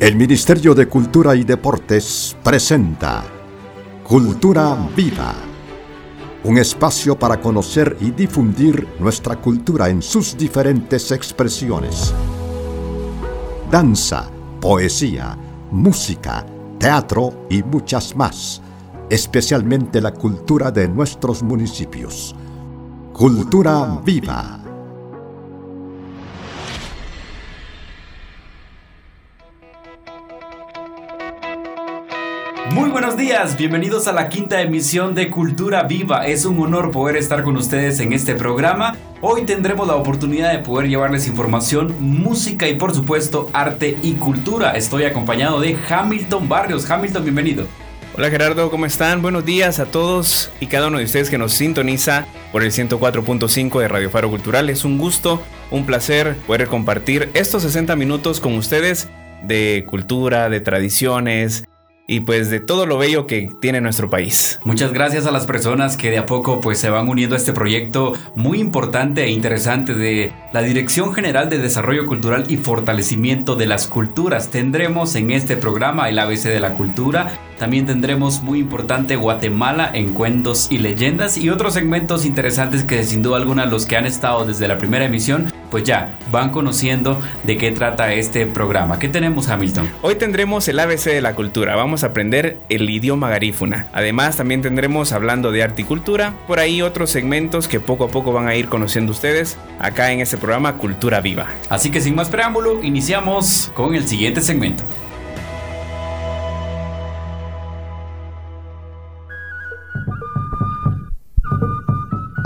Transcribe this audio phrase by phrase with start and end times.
[0.00, 3.22] El Ministerio de Cultura y Deportes presenta
[4.02, 5.34] Cultura Viva,
[6.42, 12.14] un espacio para conocer y difundir nuestra cultura en sus diferentes expresiones.
[13.70, 15.36] Danza, poesía,
[15.70, 16.46] música,
[16.78, 18.62] teatro y muchas más,
[19.10, 22.34] especialmente la cultura de nuestros municipios.
[23.12, 24.59] Cultura Viva.
[32.72, 36.28] Muy buenos días, bienvenidos a la quinta emisión de Cultura Viva.
[36.28, 38.96] Es un honor poder estar con ustedes en este programa.
[39.20, 44.72] Hoy tendremos la oportunidad de poder llevarles información, música y por supuesto arte y cultura.
[44.76, 46.88] Estoy acompañado de Hamilton Barrios.
[46.88, 47.66] Hamilton, bienvenido.
[48.16, 49.20] Hola Gerardo, ¿cómo están?
[49.20, 53.80] Buenos días a todos y cada uno de ustedes que nos sintoniza por el 104.5
[53.80, 54.70] de Radio Faro Cultural.
[54.70, 59.08] Es un gusto, un placer poder compartir estos 60 minutos con ustedes
[59.42, 61.64] de cultura, de tradiciones,
[62.10, 64.58] y pues de todo lo bello que tiene nuestro país.
[64.64, 67.52] Muchas gracias a las personas que de a poco pues se van uniendo a este
[67.52, 73.66] proyecto muy importante e interesante de la Dirección General de Desarrollo Cultural y Fortalecimiento de
[73.66, 74.50] las Culturas.
[74.50, 77.30] Tendremos en este programa el ABC de la Cultura,
[77.60, 83.22] también tendremos muy importante Guatemala en cuentos y leyendas y otros segmentos interesantes que sin
[83.22, 87.56] duda alguna los que han estado desde la primera emisión pues ya van conociendo de
[87.56, 88.98] qué trata este programa.
[88.98, 89.88] ¿Qué tenemos Hamilton?
[90.02, 93.88] Hoy tendremos el ABC de la cultura, vamos a aprender el idioma garífuna.
[93.92, 98.08] Además también tendremos hablando de arte y cultura, por ahí otros segmentos que poco a
[98.08, 101.46] poco van a ir conociendo ustedes acá en este programa Cultura Viva.
[101.68, 104.84] Así que sin más preámbulo, iniciamos con el siguiente segmento.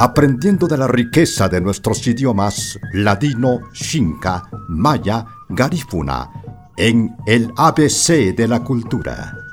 [0.04, 6.30] Aprendiendo de la riqueza de nuestros idiomas ladino, xinca, maya, garífuna,
[6.76, 9.43] en el ABC de la cultura.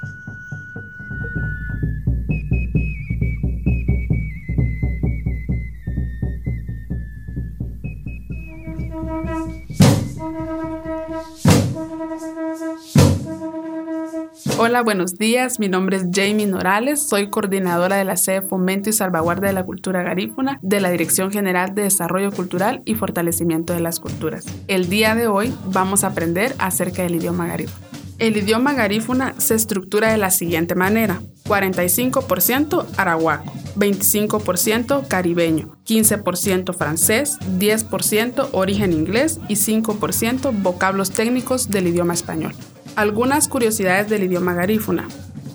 [14.64, 15.60] Hola, buenos días.
[15.60, 17.10] Mi nombre es Jamie Norales.
[17.10, 21.32] Soy coordinadora de la sede Fomento y Salvaguarda de la Cultura Garífuna de la Dirección
[21.32, 24.46] General de Desarrollo Cultural y Fortalecimiento de las Culturas.
[24.68, 27.88] El día de hoy vamos a aprender acerca del idioma garífuna.
[28.20, 31.20] El idioma garífuna se estructura de la siguiente manera.
[31.46, 42.14] 45% arahuaco, 25% caribeño, 15% francés, 10% origen inglés y 5% vocablos técnicos del idioma
[42.14, 42.54] español.
[42.96, 45.08] Algunas curiosidades del idioma garífuna.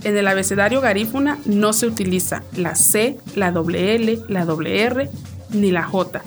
[0.04, 5.10] En el abecedario garífuna no se utiliza la C, la L, la R
[5.50, 6.22] ni la J.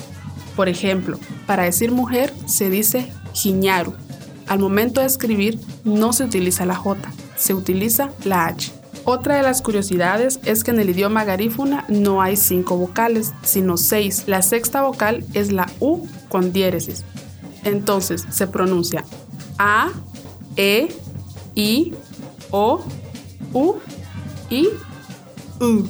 [0.55, 3.93] Por ejemplo, para decir mujer se dice jiñaru.
[4.47, 8.71] Al momento de escribir no se utiliza la J, se utiliza la H.
[9.05, 13.77] Otra de las curiosidades es que en el idioma garífuna no hay cinco vocales, sino
[13.77, 14.25] seis.
[14.27, 17.05] La sexta vocal es la U con diéresis.
[17.63, 19.03] Entonces se pronuncia
[19.57, 19.89] A,
[20.55, 20.89] e,
[21.55, 21.93] I,
[22.51, 22.81] O,
[23.53, 23.75] U,
[24.49, 24.67] I,
[25.59, 25.83] U,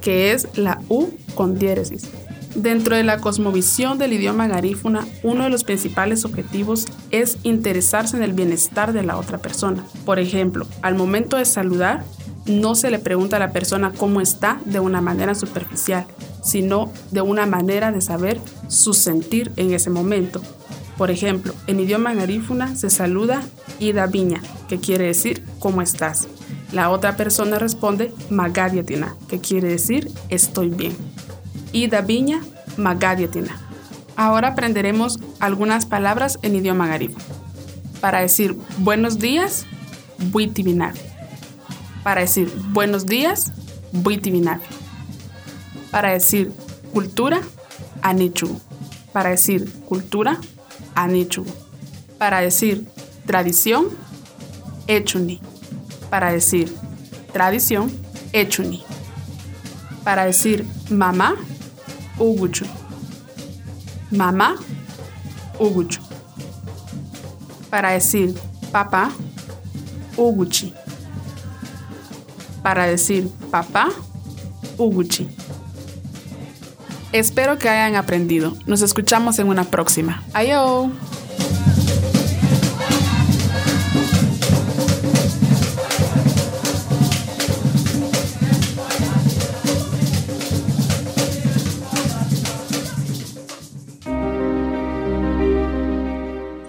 [0.00, 2.08] que es la U con diéresis.
[2.54, 8.22] Dentro de la cosmovisión del idioma garífuna, uno de los principales objetivos es interesarse en
[8.22, 9.84] el bienestar de la otra persona.
[10.04, 12.04] Por ejemplo, al momento de saludar,
[12.44, 16.04] no se le pregunta a la persona cómo está de una manera superficial,
[16.42, 18.38] sino de una manera de saber
[18.68, 20.42] su sentir en ese momento.
[21.02, 23.42] Por ejemplo, en idioma garífuna se saluda
[23.80, 26.28] Ida Viña, que quiere decir ¿cómo estás?
[26.70, 30.96] La otra persona responde Magadiatina, que quiere decir estoy bien.
[31.72, 32.40] Ida Viña,
[32.76, 33.60] Magadiatina.
[34.14, 37.24] Ahora aprenderemos algunas palabras en idioma garífuna.
[38.00, 39.66] Para decir buenos días,
[40.30, 40.94] buitivinar.
[42.04, 43.50] Para decir buenos días,
[43.90, 44.60] buitivinar.
[45.90, 46.52] Para decir
[46.92, 47.40] cultura,
[48.02, 48.56] anichu.
[49.12, 50.38] Para decir cultura,
[50.94, 51.44] Anichu.
[52.18, 52.88] Para decir
[53.26, 53.88] tradición,
[54.86, 55.40] Echuni.
[56.10, 56.72] Para decir
[57.32, 57.90] tradición,
[58.32, 58.82] Echuni.
[60.04, 61.36] Para decir mamá,
[62.18, 62.66] Uguchu.
[64.10, 64.56] Mamá,
[65.58, 66.00] Uguchu.
[67.70, 68.34] Para decir
[68.70, 69.10] papá,
[70.16, 70.74] Uguchi.
[72.62, 73.88] Para decir papá,
[74.76, 75.28] Uguchi.
[77.12, 78.54] Espero que hayan aprendido.
[78.66, 80.22] Nos escuchamos en una próxima.
[80.32, 80.90] Ayo.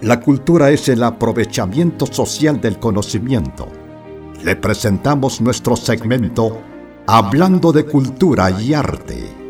[0.02, 3.66] La cultura es el aprovechamiento social del conocimiento.
[4.42, 6.60] Le presentamos nuestro segmento
[7.06, 9.43] Hablando de Cultura y Arte.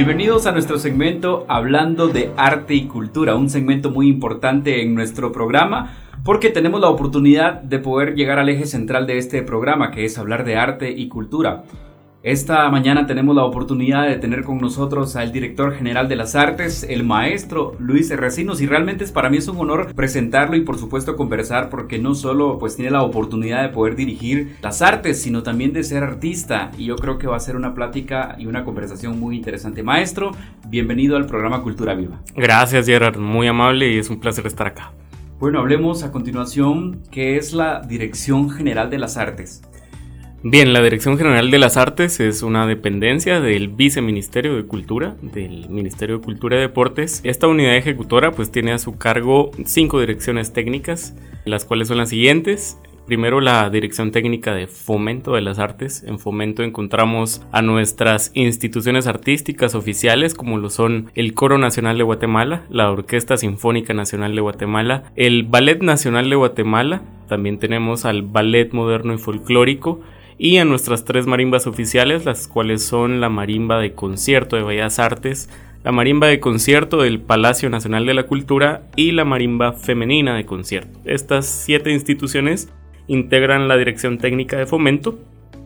[0.00, 5.30] Bienvenidos a nuestro segmento Hablando de Arte y Cultura, un segmento muy importante en nuestro
[5.30, 5.94] programa
[6.24, 10.16] porque tenemos la oportunidad de poder llegar al eje central de este programa, que es
[10.16, 11.64] hablar de arte y cultura.
[12.22, 16.84] Esta mañana tenemos la oportunidad de tener con nosotros al director general de las artes,
[16.86, 20.76] el maestro Luis Recinos, y realmente es, para mí es un honor presentarlo y por
[20.76, 25.42] supuesto conversar porque no solo pues tiene la oportunidad de poder dirigir las artes, sino
[25.42, 28.66] también de ser artista y yo creo que va a ser una plática y una
[28.66, 29.82] conversación muy interesante.
[29.82, 30.32] Maestro,
[30.68, 32.20] bienvenido al programa Cultura Viva.
[32.36, 34.92] Gracias Gerard, muy amable y es un placer estar acá.
[35.38, 39.62] Bueno, hablemos a continuación qué es la Dirección General de las Artes.
[40.42, 45.68] Bien, la Dirección General de las Artes es una dependencia del Viceministerio de Cultura, del
[45.68, 47.20] Ministerio de Cultura y Deportes.
[47.24, 51.14] Esta unidad ejecutora pues tiene a su cargo cinco direcciones técnicas,
[51.44, 52.78] las cuales son las siguientes.
[53.06, 56.04] Primero la Dirección Técnica de Fomento de las Artes.
[56.04, 62.04] En Fomento encontramos a nuestras instituciones artísticas oficiales como lo son el Coro Nacional de
[62.04, 68.22] Guatemala, la Orquesta Sinfónica Nacional de Guatemala, el Ballet Nacional de Guatemala, también tenemos al
[68.22, 70.00] Ballet Moderno y Folclórico,
[70.42, 74.98] y a nuestras tres marimbas oficiales, las cuales son la marimba de concierto de Bellas
[74.98, 75.50] Artes,
[75.84, 80.46] la marimba de concierto del Palacio Nacional de la Cultura y la marimba femenina de
[80.46, 80.98] concierto.
[81.04, 82.72] Estas siete instituciones
[83.06, 85.18] integran la Dirección Técnica de Fomento.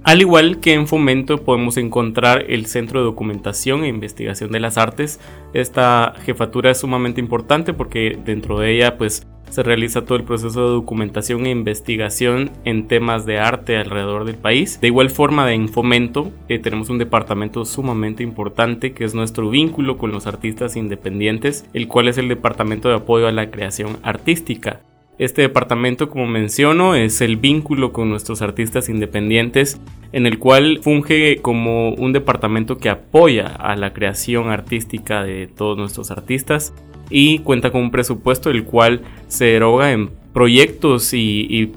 [0.04, 4.76] Al igual que en Fomento podemos encontrar el Centro de Documentación e Investigación de las
[4.76, 5.18] Artes.
[5.54, 10.60] Esta jefatura es sumamente importante porque dentro de ella pues se realiza todo el proceso
[10.60, 14.78] de documentación e investigación en temas de arte alrededor del país.
[14.78, 19.96] De igual forma, en Fomento eh, tenemos un departamento sumamente importante que es nuestro vínculo
[19.96, 24.80] con los artistas independientes, el cual es el Departamento de Apoyo a la Creación Artística.
[25.18, 29.80] Este departamento, como menciono, es el vínculo con nuestros artistas independientes,
[30.12, 35.78] en el cual funge como un departamento que apoya a la creación artística de todos
[35.78, 36.74] nuestros artistas
[37.10, 41.72] y cuenta con un presupuesto el cual se eroga en proyectos y,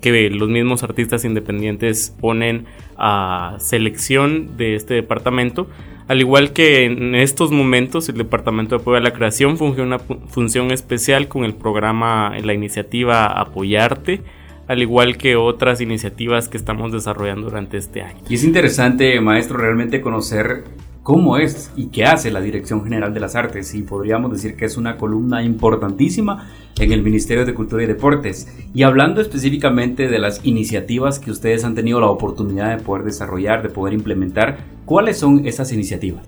[0.00, 2.66] que los mismos artistas independientes ponen
[2.96, 5.68] a selección de este departamento
[6.08, 9.98] al igual que en estos momentos, el Departamento de Apoyo a la Creación funge una
[9.98, 14.22] función especial con el programa, la iniciativa Apoyarte,
[14.68, 18.20] al igual que otras iniciativas que estamos desarrollando durante este año.
[18.28, 20.64] Y es interesante, maestro, realmente conocer
[21.06, 24.64] cómo es y qué hace la Dirección General de las Artes y podríamos decir que
[24.64, 26.50] es una columna importantísima
[26.80, 28.52] en el Ministerio de Cultura y Deportes.
[28.74, 33.62] Y hablando específicamente de las iniciativas que ustedes han tenido la oportunidad de poder desarrollar,
[33.62, 36.26] de poder implementar, ¿cuáles son esas iniciativas?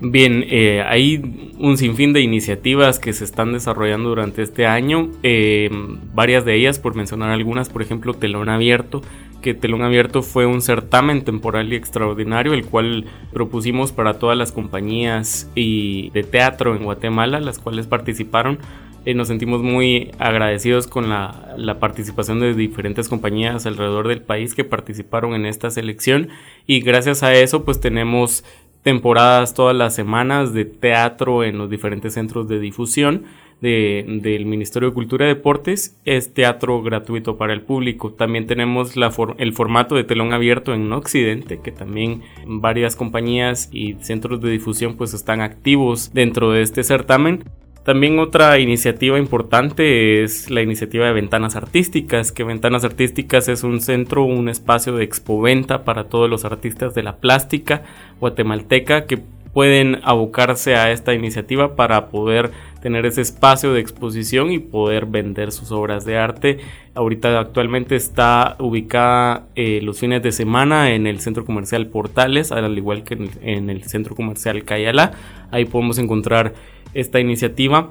[0.00, 5.10] Bien, eh, hay un sinfín de iniciativas que se están desarrollando durante este año.
[5.22, 5.70] Eh,
[6.14, 9.02] varias de ellas, por mencionar algunas, por ejemplo, Telón Abierto,
[9.40, 14.52] que Telón Abierto fue un certamen temporal y extraordinario, el cual propusimos para todas las
[14.52, 18.58] compañías y de teatro en Guatemala, las cuales participaron.
[19.06, 24.54] Eh, nos sentimos muy agradecidos con la, la, participación de diferentes compañías alrededor del país
[24.54, 26.28] que participaron en esta selección
[26.66, 28.44] y gracias a eso pues tenemos
[28.82, 33.24] temporadas todas las semanas de teatro en los diferentes centros de difusión
[33.60, 38.12] del Ministerio de Cultura y Deportes es teatro gratuito para el público.
[38.12, 38.94] También tenemos
[39.38, 44.96] el formato de telón abierto en Occidente, que también varias compañías y centros de difusión
[44.96, 47.44] pues están activos dentro de este certamen.
[47.84, 53.80] También otra iniciativa importante es la iniciativa de Ventanas Artísticas, que Ventanas Artísticas es un
[53.80, 57.82] centro, un espacio de expoventa para todos los artistas de la plástica
[58.20, 59.18] guatemalteca que
[59.54, 65.52] pueden abocarse a esta iniciativa para poder tener ese espacio de exposición y poder vender
[65.52, 66.58] sus obras de arte.
[66.94, 72.76] Ahorita actualmente está ubicada eh, los fines de semana en el centro comercial Portales, al
[72.76, 75.12] igual que en el, centro comercial Cayala.
[75.50, 76.54] Ahí podemos encontrar
[76.94, 77.90] esta iniciativa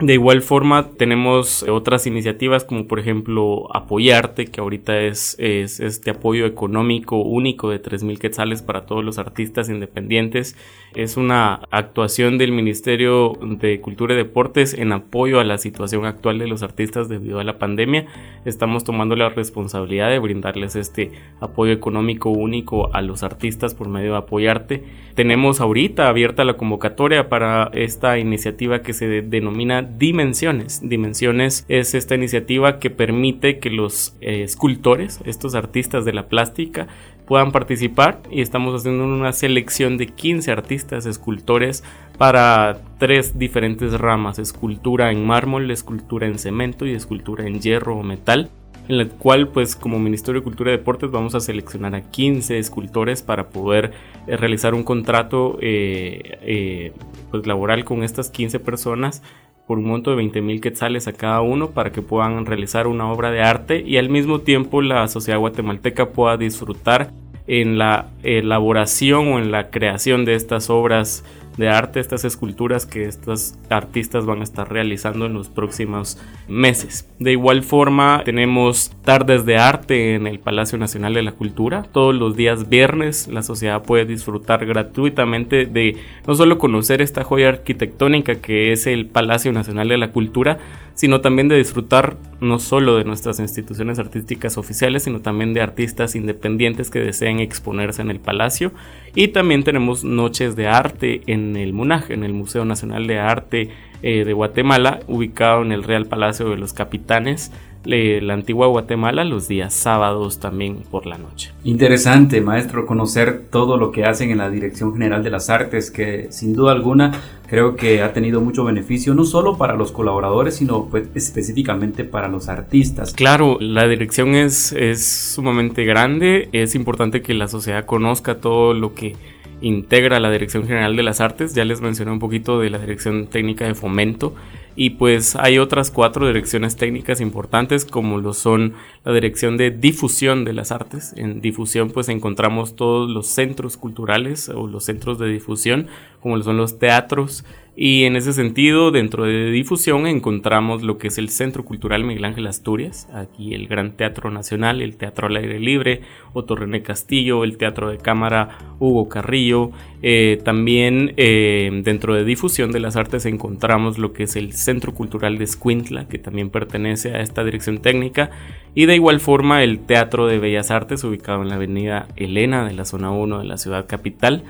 [0.00, 6.10] de igual forma tenemos otras iniciativas como por ejemplo Apoyarte, que ahorita es, es este
[6.10, 10.56] apoyo económico único de 3.000 quetzales para todos los artistas independientes.
[10.94, 16.38] Es una actuación del Ministerio de Cultura y Deportes en apoyo a la situación actual
[16.38, 18.06] de los artistas debido a la pandemia.
[18.44, 24.12] Estamos tomando la responsabilidad de brindarles este apoyo económico único a los artistas por medio
[24.12, 24.84] de Apoyarte.
[25.14, 30.80] Tenemos ahorita abierta la convocatoria para esta iniciativa que se denomina Dimensiones.
[30.82, 36.88] Dimensiones es esta iniciativa que permite que los eh, escultores, estos artistas de la plástica,
[37.26, 41.84] puedan participar y estamos haciendo una selección de 15 artistas escultores
[42.16, 48.02] para tres diferentes ramas, escultura en mármol, escultura en cemento y escultura en hierro o
[48.02, 48.50] metal
[48.88, 52.58] en la cual pues como Ministerio de Cultura y Deportes vamos a seleccionar a 15
[52.58, 53.92] escultores para poder
[54.26, 56.92] eh, realizar un contrato eh,
[57.30, 59.22] pues laboral con estas 15 personas
[59.68, 63.12] por un monto de 20 mil quetzales a cada uno para que puedan realizar una
[63.12, 67.10] obra de arte y al mismo tiempo la sociedad guatemalteca pueda disfrutar
[67.46, 71.22] en la elaboración o en la creación de estas obras
[71.58, 77.08] de arte, estas esculturas que estos artistas van a estar realizando en los próximos meses.
[77.18, 81.82] De igual forma, tenemos tardes de arte en el Palacio Nacional de la Cultura.
[81.92, 85.96] Todos los días viernes la sociedad puede disfrutar gratuitamente de
[86.26, 90.58] no solo conocer esta joya arquitectónica que es el Palacio Nacional de la Cultura,
[90.94, 96.14] sino también de disfrutar no solo de nuestras instituciones artísticas oficiales, sino también de artistas
[96.14, 98.72] independientes que deseen exponerse en el palacio.
[99.14, 103.70] Y también tenemos noches de arte en el MUNAJ, en el Museo Nacional de Arte
[104.02, 107.50] eh, de Guatemala, ubicado en el Real Palacio de los Capitanes
[107.88, 111.52] la antigua Guatemala los días sábados también por la noche.
[111.64, 116.26] Interesante, maestro, conocer todo lo que hacen en la Dirección General de las Artes, que
[116.30, 117.12] sin duda alguna
[117.48, 122.28] creo que ha tenido mucho beneficio, no solo para los colaboradores, sino pues, específicamente para
[122.28, 123.14] los artistas.
[123.14, 128.92] Claro, la dirección es, es sumamente grande, es importante que la sociedad conozca todo lo
[128.92, 129.16] que
[129.60, 133.26] integra la Dirección General de las Artes, ya les mencioné un poquito de la Dirección
[133.26, 134.34] Técnica de Fomento,
[134.80, 138.74] y pues hay otras cuatro direcciones técnicas importantes como lo son
[139.04, 141.14] la dirección de difusión de las artes.
[141.16, 145.88] En difusión pues encontramos todos los centros culturales o los centros de difusión
[146.22, 147.44] como lo son los teatros,
[147.80, 152.24] y en ese sentido, dentro de difusión encontramos lo que es el Centro Cultural Miguel
[152.24, 156.00] Ángel Asturias, aquí el Gran Teatro Nacional, el Teatro al Aire Libre,
[156.32, 159.70] Otto René Castillo, el Teatro de Cámara Hugo Carrillo.
[160.02, 164.92] Eh, también eh, dentro de difusión de las artes encontramos lo que es el Centro
[164.92, 168.30] Cultural de Escuintla, que también pertenece a esta dirección técnica.
[168.74, 172.74] Y de igual forma el Teatro de Bellas Artes, ubicado en la avenida Elena de
[172.74, 174.42] la zona 1 de la ciudad capital.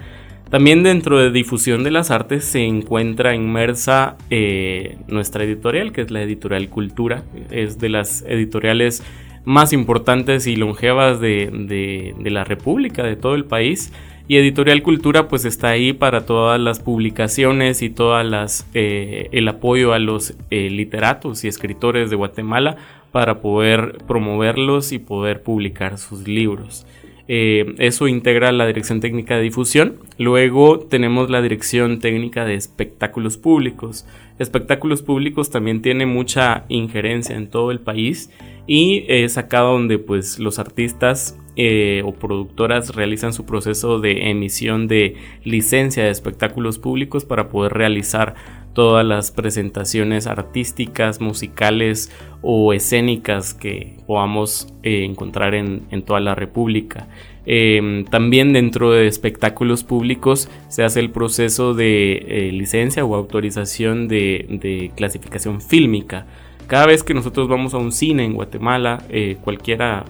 [0.50, 6.11] También dentro de difusión de las artes se encuentra inmersa eh, nuestra editorial, que es
[6.11, 7.23] la editorial Cultura.
[7.50, 9.02] Es de las editoriales
[9.45, 13.93] más importantes y longevas de, la República, de todo el país.
[14.26, 19.49] Y Editorial Cultura pues está ahí para todas las publicaciones y todas las eh, el
[19.49, 22.76] apoyo a los eh, literatos y escritores de Guatemala
[23.11, 26.87] para poder promoverlos y poder publicar sus libros.
[27.30, 29.97] Eh, eso integra la Dirección Técnica de Difusión.
[30.18, 34.06] Luego tenemos la Dirección Técnica de Espectáculos Públicos.
[34.38, 38.30] Espectáculos Públicos también tiene mucha injerencia en todo el país
[38.66, 44.87] y es acá donde pues los artistas eh, o productoras realizan su proceso de emisión
[44.87, 48.37] de licencia de espectáculos públicos para poder realizar
[48.78, 57.08] todas las presentaciones artísticas, musicales o escénicas que podamos eh, encontrar en, toda la República.
[57.44, 64.06] Em, también dentro de espectáculos públicos se hace el proceso de eh, licencia o autorización
[64.06, 66.26] de clasificación fílmica
[66.68, 70.04] cada vez que nosotros vamos a un cine en Guatemala, eh, cualquiera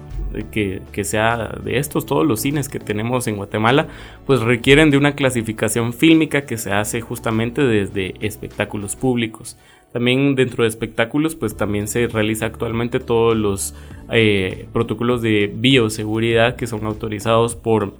[0.51, 3.87] que, sea de estos, todos los cines que tenemos en Guatemala,
[4.25, 9.57] pues requieren de una clasificación fílmica que se hace justamente desde espectáculos públicos.
[9.91, 13.73] También dentro de espectáculos, pues también se realiza actualmente todos los
[14.11, 17.93] eh, protocolos de bioseguridad que son autorizados por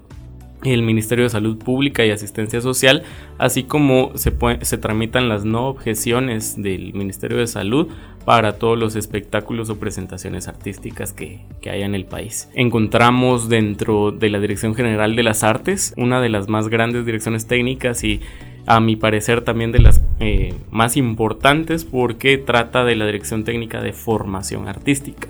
[0.64, 3.04] el Ministerio de Salud Pública y Asistencia Social,
[3.38, 7.88] así como se, se tramitan las no objeciones del Ministerio de Salud
[8.26, 12.50] para todos los espectáculos o presentaciones artísticas que, que haya en el país.
[12.54, 17.48] Encontramos dentro de la Dirección General de las Artes una de las más grandes direcciones
[17.48, 18.22] técnicas y
[18.66, 23.82] a mi parecer también de las eh, más importantes porque trata de la Dirección Técnica
[23.82, 25.28] de Formación Artística.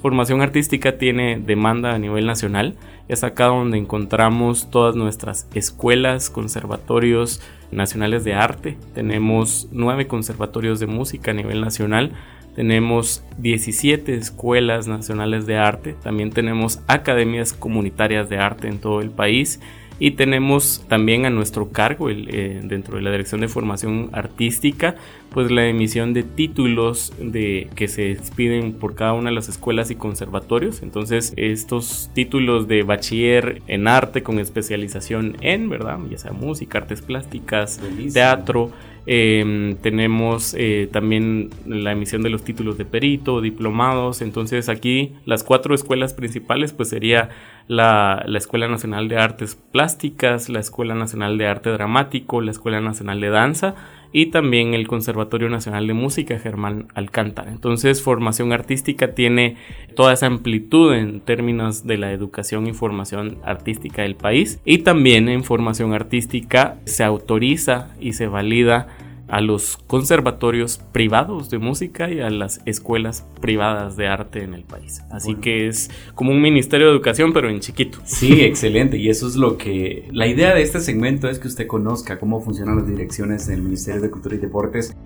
[0.00, 2.74] Formación artística tiene demanda a nivel nacional.
[3.08, 8.78] Es acá donde encontramos todas nuestras escuelas, conservatorios nacionales de arte.
[8.94, 12.12] Tenemos nueve conservatorios de música a nivel nacional.
[12.56, 15.94] Tenemos 17 escuelas nacionales de arte.
[16.02, 19.60] También tenemos academias comunitarias de arte en todo el país
[19.98, 24.96] y tenemos también a nuestro cargo eh, dentro de la dirección de formación artística
[25.32, 29.90] pues la emisión de títulos de que se expiden por cada una de las escuelas
[29.90, 30.82] y conservatorios.
[30.82, 37.02] Entonces estos títulos de bachiller en arte con especialización en verdad ya sea música artes
[37.02, 37.80] plásticas
[38.12, 38.70] teatro
[39.06, 44.22] Em, tenemos eh, también la emisión de los títulos de perito, diplomados.
[44.22, 47.30] Entonces aquí las cuatro escuelas principales pues sería
[47.66, 52.80] la, la, Escuela Nacional de Artes Plásticas, la Escuela Nacional de Arte Dramático, la Escuela
[52.80, 53.74] Nacional de Danza
[54.12, 57.50] y también el Conservatorio Nacional de Música Germán Alcántara.
[57.50, 59.56] Entonces, formación artística tiene
[59.94, 65.28] toda esa amplitud en términos de la educación y formación artística del país y también
[65.28, 68.88] en formación artística se autoriza y se valida
[69.30, 74.64] a los conservatorios privados de música y a las escuelas privadas de arte en el
[74.64, 75.02] país.
[75.10, 78.00] Así que es como un ministerio de educación, pero en chiquito.
[78.04, 78.98] Sí, excelente.
[78.98, 80.08] Y eso es lo que...
[80.12, 84.00] La idea de este segmento es que usted conozca cómo funcionan las direcciones del Ministerio
[84.00, 84.96] de Cultura y Deportes.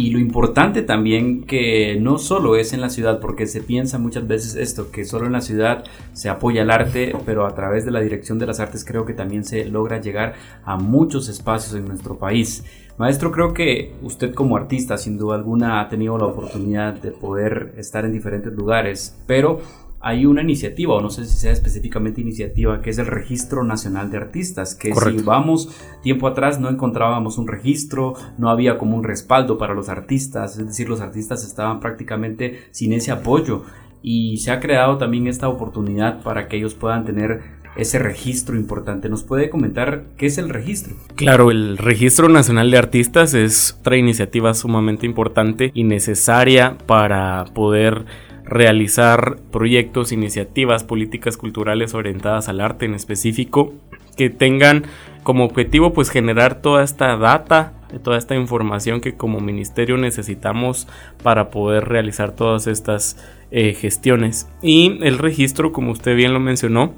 [0.00, 4.26] Y lo importante también que no solo es en la ciudad, porque se piensa muchas
[4.26, 7.90] veces esto, que solo en la ciudad se apoya el arte, pero a través de
[7.90, 11.84] la Dirección de las Artes creo que también se logra llegar a muchos espacios en
[11.84, 12.64] nuestro país.
[12.96, 17.74] Maestro, creo que usted como artista sin duda alguna ha tenido la oportunidad de poder
[17.76, 19.60] estar en diferentes lugares, pero
[20.00, 24.10] hay una iniciativa, o no sé si sea específicamente iniciativa, que es el Registro Nacional
[24.10, 25.68] de Artistas, que si vamos
[26.02, 30.66] tiempo atrás no encontrábamos un registro, no había como un respaldo para los artistas, es
[30.66, 33.64] decir, los artistas estaban prácticamente sin ese apoyo
[34.02, 39.08] y se ha creado también esta oportunidad para que ellos puedan tener ese registro importante.
[39.08, 40.94] ¿Nos puede comentar qué es el registro?
[41.14, 48.06] Claro, el Registro Nacional de Artistas es otra iniciativa sumamente importante y necesaria para poder
[48.50, 53.72] realizar proyectos, iniciativas, políticas culturales orientadas al arte en específico
[54.16, 54.84] que tengan
[55.22, 60.88] como objetivo pues generar toda esta data, toda esta información que como ministerio necesitamos
[61.22, 63.16] para poder realizar todas estas
[63.52, 64.48] eh, gestiones.
[64.62, 66.92] Y el registro, como usted bien lo mencionó,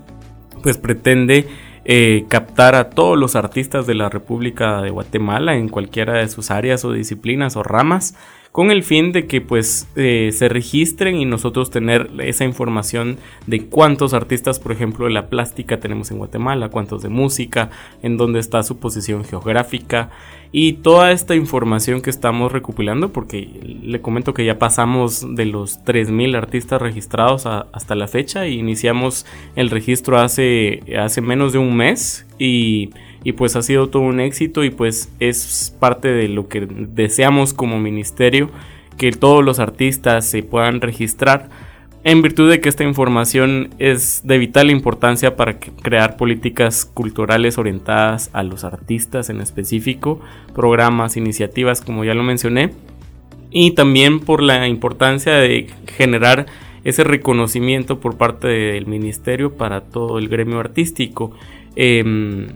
[0.62, 1.46] pues pretende
[1.84, 6.50] eh, captar a todos los artistas de la República de Guatemala en cualquiera de sus
[6.50, 8.14] áreas o disciplinas o ramas
[8.52, 13.64] con el fin de que pues eh, se registren y nosotros tener esa información de
[13.64, 17.70] cuántos artistas por ejemplo de la plástica tenemos en Guatemala, cuántos de música,
[18.02, 20.10] en dónde está su posición geográfica
[20.52, 23.48] y toda esta información que estamos recopilando porque
[23.82, 29.24] le comento que ya pasamos de los 3.000 artistas registrados hasta la fecha y iniciamos
[29.56, 32.90] el registro hace, hace menos de un mes y
[33.24, 37.54] y pues ha sido todo un éxito y pues es parte de lo que deseamos
[37.54, 38.50] como ministerio
[38.96, 41.48] que todos los artistas se puedan registrar
[42.04, 48.28] en virtud de que esta información es de vital importancia para crear políticas culturales orientadas
[48.32, 50.20] a los artistas en específico,
[50.52, 52.72] programas, iniciativas como ya lo mencioné,
[53.52, 56.46] y también por la importancia de generar
[56.82, 61.32] ese reconocimiento por parte del ministerio para todo el gremio artístico.
[61.76, 62.48] Em,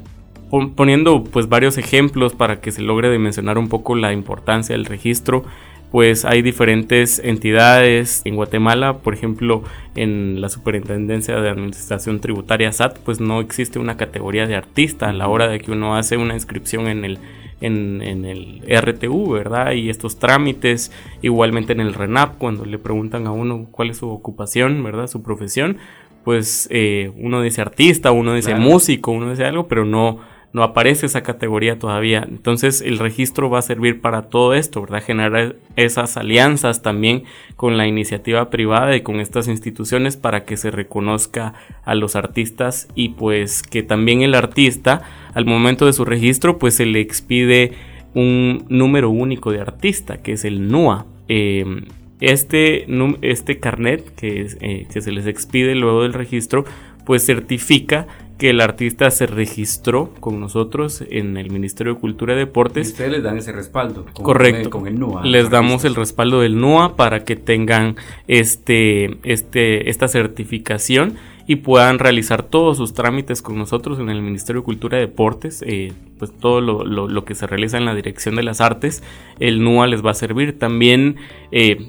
[0.50, 5.44] poniendo pues varios ejemplos para que se logre dimensionar un poco la importancia del registro
[5.90, 9.62] pues hay diferentes entidades en Guatemala, por ejemplo,
[9.94, 15.12] en la Superintendencia de Administración Tributaria SAT, pues no existe una categoría de artista a
[15.12, 17.18] la hora de que uno hace una inscripción en el
[17.62, 19.72] en, el RTU, ¿verdad?
[19.72, 24.10] Y estos trámites, igualmente en el RENAP, cuando le preguntan a uno cuál es su
[24.10, 25.06] ocupación, ¿verdad?
[25.06, 25.78] Su profesión,
[26.24, 30.18] pues eh, uno dice artista, uno dice músico, uno dice algo, pero no,
[30.52, 32.26] no aparece esa categoría todavía.
[32.26, 35.02] Entonces el registro va a servir para todo esto, ¿verdad?
[35.02, 37.24] Generar esas alianzas también
[37.56, 41.54] con la iniciativa privada y con estas instituciones para que se reconozca
[41.84, 45.02] a los artistas y pues que también el artista
[45.34, 47.72] al momento de su registro pues se le expide
[48.14, 51.06] un número único de artista que es el NUA.
[51.28, 51.84] Em,
[52.20, 52.86] este,
[53.20, 56.64] este carnet que, eh, que se les expide luego del registro
[57.04, 58.06] pues certifica
[58.38, 62.88] que el artista se registró con nosotros en el Ministerio de Cultura y Deportes.
[62.88, 64.06] Y ustedes les dan ese respaldo.
[64.12, 64.70] Correcto.
[64.70, 65.24] Con el, NUA.
[65.24, 67.96] Les damos el respaldo del NUA para que tengan
[68.28, 71.14] este, este, esta certificación
[71.46, 75.62] y puedan realizar todos sus trámites con nosotros en el Ministerio de Cultura y Deportes,
[75.66, 79.02] eh, pues todo lo, lo, que se realiza en la Dirección de las Artes,
[79.38, 80.58] el NUA les va a servir.
[80.58, 81.16] También
[81.52, 81.88] eh,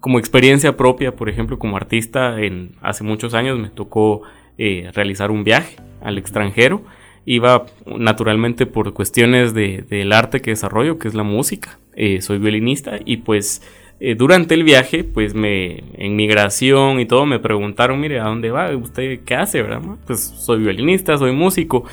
[0.00, 4.22] como experiencia propia, por ejemplo, como artista, en, hace muchos años me tocó
[4.58, 6.82] eh, realizar un viaje al extranjero.
[7.26, 11.78] Iba naturalmente por cuestiones del arte que desarrollo, que es la música.
[11.96, 13.62] Eh, soy violinista y pues
[14.00, 18.50] eh, durante el viaje, pues me en migración y todo me preguntaron, mire, ¿a dónde
[18.50, 18.76] va?
[18.76, 19.62] ¿Usted qué hace?
[19.62, 19.80] ¿verdad?
[20.06, 21.84] Pues soy violinista, soy músico.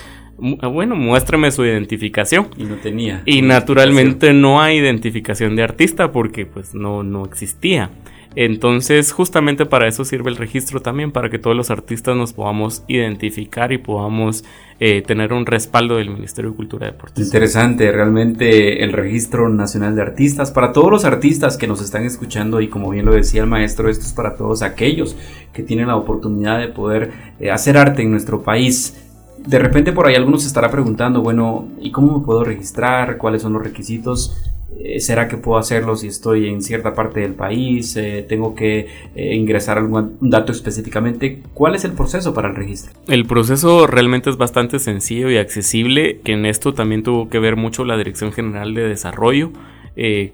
[0.59, 2.47] Ah, bueno, muéstrame su identificación.
[2.57, 3.21] Y no tenía.
[3.25, 7.91] Y naturalmente no hay identificación de artista porque pues no, no existía.
[8.35, 12.83] Entonces, justamente para eso sirve el registro también, para que todos los artistas nos podamos
[12.87, 14.45] identificar y podamos
[14.79, 17.25] eh, tener un respaldo del Ministerio de Cultura y Deportes.
[17.25, 22.61] Interesante, realmente el Registro Nacional de Artistas, para todos los artistas que nos están escuchando
[22.61, 25.15] y como bien lo decía el maestro, esto es para todos aquellos
[25.51, 28.97] que tienen la oportunidad de poder eh, hacer arte en nuestro país.
[29.37, 33.17] De repente por ahí algunos se estará preguntando, bueno, ¿y cómo me puedo registrar?
[33.17, 34.37] ¿Cuáles son los requisitos?
[34.79, 37.95] Eh, ¿Será que puedo hacerlo si estoy en cierta parte del país?
[37.97, 41.41] Eh, ¿Tengo que eh, ingresar algún dato específicamente?
[41.53, 42.93] ¿Cuál es el proceso para el registro?
[43.07, 47.55] El proceso realmente es bastante sencillo y accesible, que en esto también tuvo que ver
[47.55, 49.51] mucho la Dirección General de Desarrollo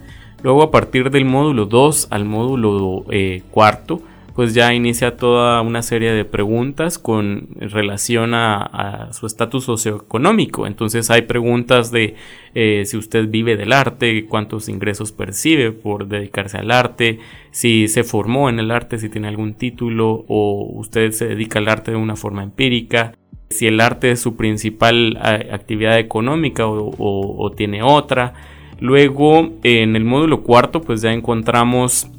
[0.43, 4.01] Luego a partir del módulo 2 al módulo eh, cuarto
[4.35, 10.67] pues ya inicia toda una serie de preguntas con relación a, su estatus socioeconómico.
[10.67, 12.15] Entonces hay preguntas de
[12.53, 17.19] eh, si usted vive del arte, cuántos ingresos percibe por dedicarse al arte,
[17.51, 21.69] si se formó en el arte, si tiene algún título o usted se dedica al
[21.69, 23.13] arte de una forma empírica,
[23.49, 28.33] si el arte es su principal actividad económica o tiene otra.
[28.81, 32.09] Luego en el módulo cuarto pues ya encontramos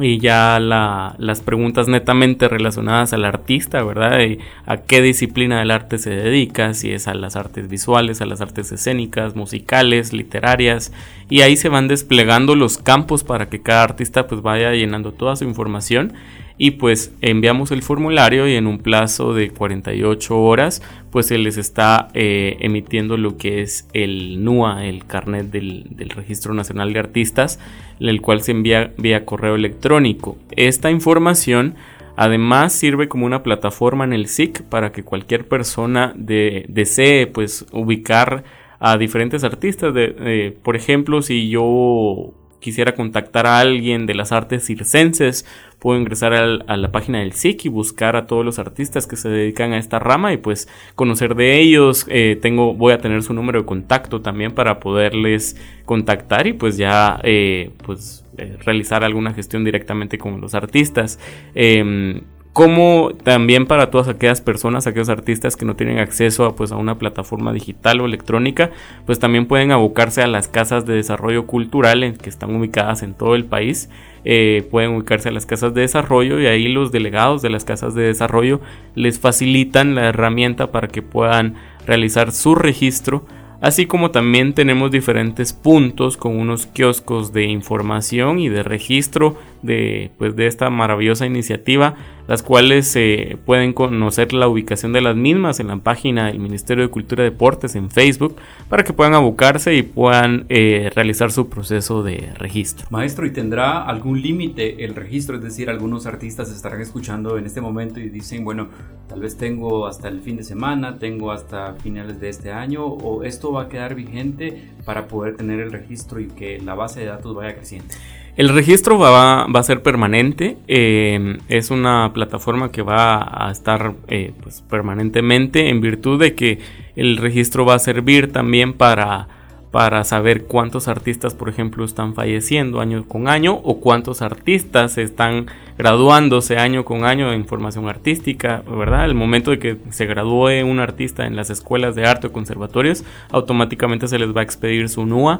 [0.00, 4.18] y ya las preguntas netamente relacionadas al artista, ¿verdad?
[4.66, 8.40] a qué disciplina del arte se dedica, si es a las artes visuales, a las
[8.40, 10.92] artes escénicas, musicales, literarias,
[11.28, 15.36] y ahí se van desplegando los campos para que cada artista pues vaya llenando toda
[15.36, 16.14] su información
[16.62, 21.56] y pues enviamos el formulario y en un plazo de 48 horas pues se les
[21.56, 27.58] está eh, emitiendo lo que es el NUA, el carnet del, Registro Nacional de Artistas,
[27.98, 30.38] el cual se envía vía correo electrónico.
[30.52, 31.74] Esta información
[32.14, 37.66] además sirve como una plataforma en el SIC para que cualquier persona de, desee pues
[37.72, 38.44] ubicar
[38.78, 39.92] a diferentes artistas.
[39.92, 45.44] De, por ejemplo, si yo quisiera contactar a alguien de las artes circenses,
[45.78, 49.28] puedo ingresar a la página del SIC y buscar a todos los artistas que se
[49.28, 52.06] dedican a esta rama y pues conocer de ellos.
[52.08, 56.76] Eh, tengo, voy a tener su número de contacto también para poderles contactar y pues
[56.76, 61.18] ya eh, pues eh, realizar alguna gestión directamente con los artistas.
[61.54, 62.22] Em,
[62.52, 66.76] como también para todas aquellas personas, aquellos artistas que no tienen acceso a, pues, a
[66.76, 68.70] una plataforma digital o electrónica,
[69.06, 73.34] pues también pueden abocarse a las casas de desarrollo cultural que están ubicadas en todo
[73.36, 73.88] el país.
[74.24, 77.94] Eh, pueden ubicarse a las casas de desarrollo y ahí los delegados de las casas
[77.94, 78.60] de desarrollo
[78.94, 81.54] les facilitan la herramienta para que puedan
[81.86, 83.24] realizar su registro
[83.62, 90.10] así como también tenemos diferentes puntos con unos kioscos de información y de registro de,
[90.18, 91.94] pues, de esta maravillosa iniciativa,
[92.28, 96.84] las cuales se pueden conocer la ubicación de las mismas en la página del Ministerio
[96.84, 98.36] de Cultura y Deportes en Facebook
[98.68, 102.86] para que puedan abocarse y puedan eh, realizar su proceso de registro.
[102.90, 105.36] Maestro, ¿y tendrá algún límite el registro?
[105.36, 108.68] Es decir, algunos artistas estarán escuchando en este momento y dicen, bueno,
[109.08, 113.24] tal vez tengo hasta el fin de semana, tengo hasta finales de este año, o
[113.24, 117.06] esto va a quedar vigente para poder tener el registro y que la base de
[117.06, 117.92] datos vaya creciendo.
[118.34, 124.32] El registro va, a ser permanente, eh, es una plataforma que va a estar eh,
[124.42, 126.58] pues, permanentemente en virtud de que
[126.96, 129.28] el registro va a servir también para,
[129.70, 135.48] para saber cuántos artistas, por ejemplo, están falleciendo año con año o cuántos artistas están
[135.76, 139.04] graduándose año con año en formación artística, ¿verdad?
[139.04, 143.04] El momento de que se gradúe un artista en las escuelas de arte o conservatorios,
[143.30, 145.38] automáticamente se les va a expedir su NUA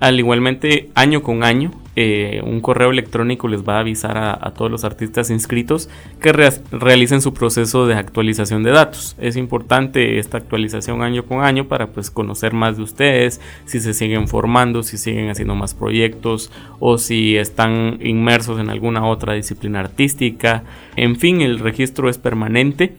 [0.00, 4.70] al igualmente año con año eh, un correo electrónico les va a avisar a, todos
[4.70, 9.16] los artistas inscritos que realicen su proceso de actualización de datos.
[9.18, 13.94] Es importante esta actualización año con año para pues conocer más de ustedes, si se
[13.94, 19.80] siguen formando, si siguen haciendo más proyectos o si están inmersos en alguna otra disciplina
[19.80, 20.62] artística.
[20.94, 22.94] En fin, el registro es permanente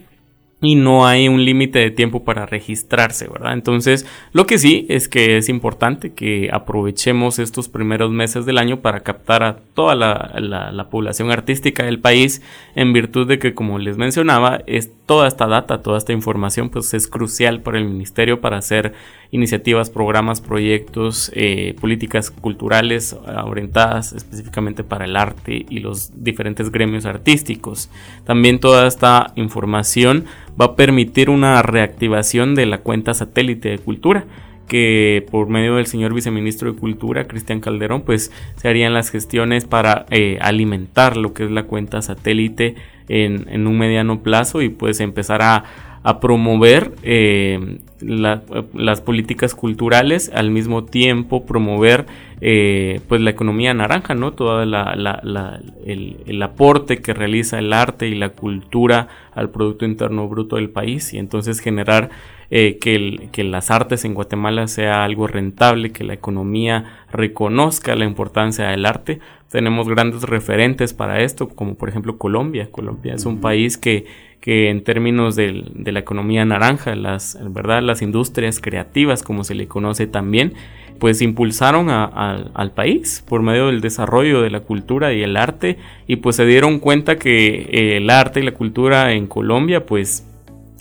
[0.62, 3.54] y no hay un límite de tiempo para registrarse, ¿verdad?
[3.54, 8.82] Entonces, lo que sí es que es importante que aprovechemos estos primeros meses del año
[8.82, 12.42] para captar a toda la, población artística del país
[12.76, 16.94] en virtud de que, como les mencionaba, es toda esta data, toda esta información, pues
[16.94, 18.94] es crucial para el ministerio para hacer
[19.32, 27.06] iniciativas, programas, proyectos, eh, políticas culturales orientadas específicamente para el arte y los diferentes gremios
[27.06, 27.90] artísticos.
[28.26, 30.26] También toda esta información
[30.60, 34.26] va a permitir una reactivación de la cuenta satélite de cultura
[34.70, 39.66] que por medio del señor viceministro de Cultura, Cristian Calderón, pues se harían las gestiones
[39.66, 42.76] para eh, alimentar lo que es la cuenta satélite
[43.08, 45.64] en, en, un mediano plazo y pues empezar a,
[46.04, 52.06] a promover eh, las políticas culturales, al mismo tiempo promover
[52.42, 54.32] eh, pues la economía naranja, ¿no?
[54.32, 60.70] Todo el, aporte que realiza el arte y la cultura al Producto Interno Bruto del
[60.70, 62.10] país y entonces generar
[62.50, 68.06] eh, que, que las artes en Guatemala sea algo rentable, que la economía reconozca la
[68.06, 69.20] importancia del arte.
[69.50, 72.70] Tenemos grandes referentes para esto, como por ejemplo Colombia.
[72.72, 77.82] Colombia es un país que que en términos de, la economía naranja, las, ¿verdad?
[77.82, 80.54] las industrias creativas, como se le conoce también,
[81.00, 86.18] pues impulsaron al país por medio del desarrollo de la cultura y el arte y
[86.18, 90.28] pues se dieron cuenta que eh, el arte y la cultura en Colombia pues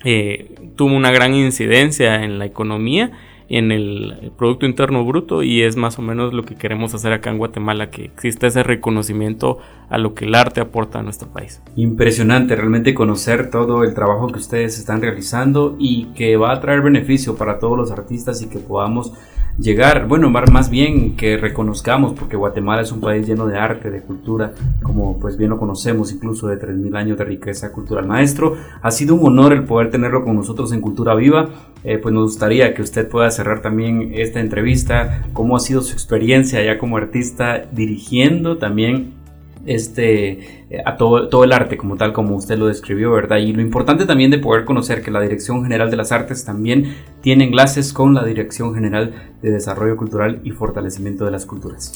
[0.04, 3.12] eh, tuvo una gran incidencia en la economía
[3.48, 7.30] en el Producto Interno Bruto y es más o menos lo que queremos hacer acá
[7.30, 9.58] en Guatemala, que exista ese reconocimiento
[9.88, 11.62] a lo que el arte aporta a nuestro país.
[11.74, 16.82] Impresionante realmente conocer todo el trabajo que ustedes están realizando y que va a traer
[16.82, 19.12] beneficio para todos los artistas y que podamos
[19.58, 24.00] llegar, bueno, más bien que reconozcamos, porque Guatemala es un país lleno de arte, de
[24.00, 28.06] cultura, como pues bien lo conocemos, incluso de 3.000 años de riqueza cultural.
[28.06, 31.48] Maestro, ha sido un honor el poder tenerlo con nosotros en Cultura Viva,
[31.84, 35.92] eh, pues nos gustaría que usted pueda cerrar también esta entrevista, cómo ha sido su
[35.92, 39.17] experiencia ya como artista dirigiendo también
[39.68, 43.36] este, a todo, todo, el arte como tal, como usted lo describió, ¿verdad?
[43.36, 46.94] Y lo importante también de poder conocer que la Dirección General de las Artes también
[47.20, 51.92] tiene enlaces con la Dirección General de Desarrollo Cultural y Fortalecimiento de las Culturas.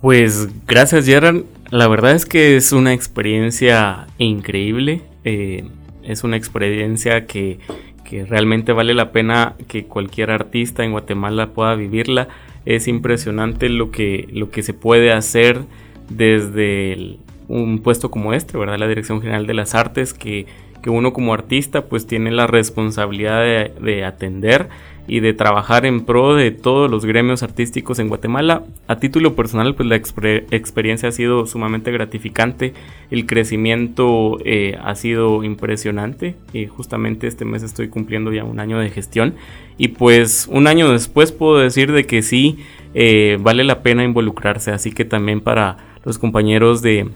[0.00, 1.42] Pues gracias, Gerard.
[1.70, 5.02] La verdad es que es una experiencia increíble.
[5.24, 5.68] Eh,
[6.02, 7.58] es una experiencia que,
[8.04, 12.28] que realmente vale la pena que cualquier artista en Guatemala pueda vivirla.
[12.64, 15.64] Es impresionante lo que, lo que se puede hacer
[16.10, 17.18] desde
[17.48, 18.78] un puesto como este, ¿verdad?
[18.78, 20.46] La Dirección General de las Artes, que,
[20.86, 24.70] uno como artista pues tiene la responsabilidad de, atender
[25.06, 28.62] y de trabajar en pro de todos los gremios artísticos en Guatemala.
[28.86, 32.72] A título personal, pues la experiencia ha sido sumamente gratificante,
[33.10, 38.78] el crecimiento eh, ha sido impresionante y justamente este mes estoy cumpliendo ya un año
[38.78, 39.34] de gestión
[39.76, 42.58] y pues un año después puedo decir de que sí
[42.94, 47.08] eh, vale la pena involucrarse, así que también para los compañeros de,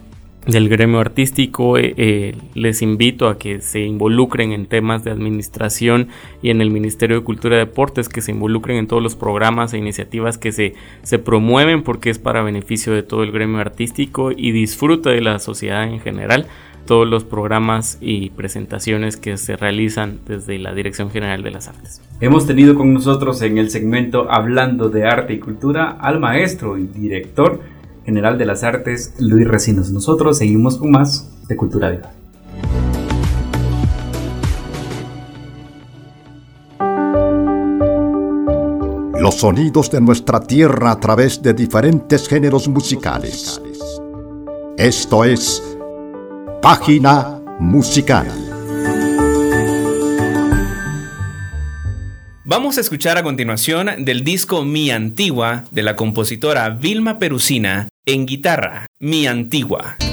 [0.47, 6.09] del gremio artístico, eh, eh, les invito a que se involucren en temas de administración
[6.43, 9.73] y en el Ministerio de Cultura y Deportes, que se involucren en todos los programas
[9.73, 14.33] e iniciativas que se, se promueven porque es para beneficio de todo el gremio artístico
[14.33, 16.47] y disfruta de la sociedad en general
[16.87, 22.03] todos los programas y presentaciones que se realizan desde la Dirección General de las Artes.
[22.21, 26.87] Hemos tenido con nosotros en el segmento Hablando de Arte y Cultura al maestro y
[26.87, 27.61] director
[28.05, 29.91] general de las artes, Luis Recinos.
[29.91, 32.11] Nosotros seguimos con más de Cultura Viva.
[39.21, 43.61] Los sonidos de nuestra tierra a través de diferentes géneros musicales.
[44.77, 45.63] Esto es
[46.61, 48.27] Página Musical.
[52.45, 58.27] Vamos a escuchar a continuación del disco Mi Antigua de la compositora Vilma Perusina en
[58.27, 60.04] guitarra, Mi Antigua.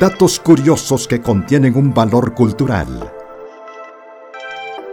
[0.00, 3.12] Datos curiosos que contienen un valor cultural.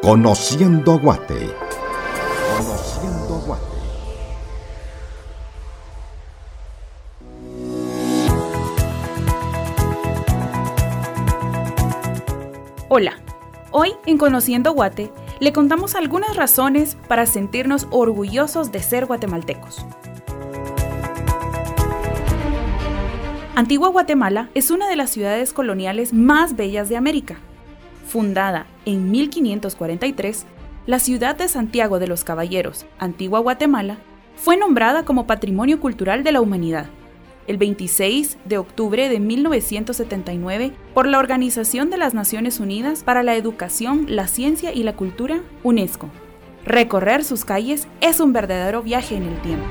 [0.01, 1.49] Conociendo Guate.
[2.57, 3.77] Conociendo Guate.
[12.89, 13.13] Hola,
[13.71, 19.85] hoy en Conociendo Guate le contamos algunas razones para sentirnos orgullosos de ser guatemaltecos.
[23.57, 27.39] Antigua Guatemala es una de las ciudades coloniales más bellas de América.
[28.05, 30.45] Fundada en 1543,
[30.85, 33.97] la ciudad de Santiago de los Caballeros, Antigua Guatemala,
[34.35, 36.85] fue nombrada como Patrimonio Cultural de la Humanidad
[37.47, 43.35] el 26 de octubre de 1979 por la Organización de las Naciones Unidas para la
[43.37, 46.09] Educación, la Ciencia y la Cultura, UNESCO.
[46.63, 49.65] Recorrer sus calles es un verdadero viaje en el tiempo.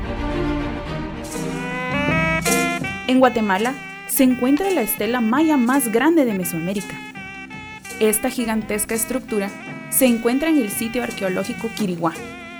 [3.08, 3.74] En Guatemala
[4.08, 6.96] se encuentra la estela maya más grande de Mesoamérica.
[8.00, 9.48] Esta gigantesca estructura
[9.90, 12.12] se encuentra en el sitio arqueológico Quiriguá,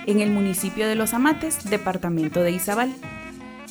[0.05, 2.93] en el municipio de Los Amates, departamento de Izabal.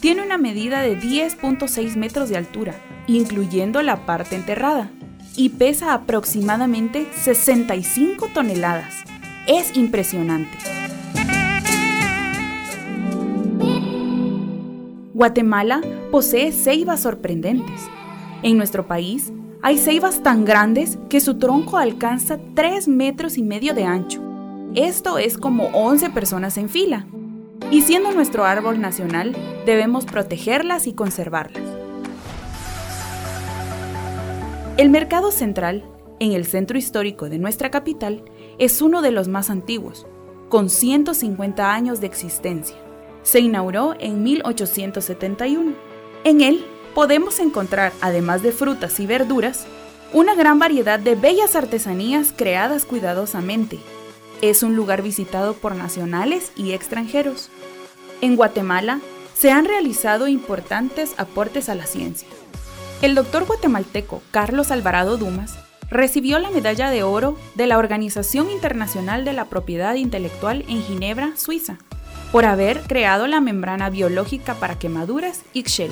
[0.01, 2.75] Tiene una medida de 10.6 metros de altura,
[3.07, 4.91] incluyendo la parte enterrada,
[5.35, 8.95] y pesa aproximadamente 65 toneladas.
[9.47, 10.59] Es impresionante.
[15.17, 17.81] Guatemala posee ceibas sorprendentes.
[18.43, 23.73] En nuestro país hay ceibas tan grandes que su tronco alcanza 3 metros y medio
[23.73, 24.21] de ancho.
[24.75, 27.07] Esto es como 11 personas en fila
[27.71, 31.63] y siendo nuestro árbol nacional, debemos protegerlas y conservarlas.
[34.77, 35.83] El Mercado Central,
[36.21, 38.23] en el centro histórico de nuestra capital,
[38.59, 40.07] es uno de los más antiguos,
[40.51, 42.86] con 150 años de existencia.
[43.27, 45.75] Se inauguró en 1871.
[46.23, 46.65] En él
[46.95, 49.67] podemos encontrar, además de frutas y verduras,
[50.13, 53.81] una gran variedad de bellas artesanías creadas cuidadosamente
[54.43, 57.49] es un lugar visitado por nacionales y extranjeros.
[58.21, 59.01] En Guatemala
[59.35, 62.29] se han realizado importantes aportes a la ciencia.
[63.03, 65.59] El doctor guatemalteco Carlos Alvarado Dumas
[65.91, 71.33] recibió la medalla de oro de la Organización Internacional de la Propiedad Intelectual en Ginebra,
[71.37, 71.79] Suiza,
[72.37, 75.91] por haber creado la membrana biológica para quemaduras Ixchel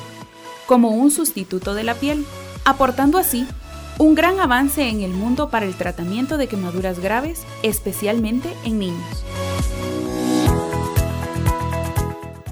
[0.66, 2.26] como un sustituto de la piel,
[2.66, 3.48] aportando así
[3.96, 9.24] un gran avance en el mundo para el tratamiento de quemaduras graves, especialmente en niños.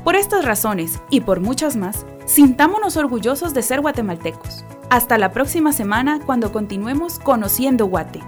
[0.02, 4.64] Por estas razones y por muchas más, sintámonos orgullosos de ser guatemaltecos.
[4.88, 8.22] Hasta la próxima semana cuando continuemos conociendo Guate.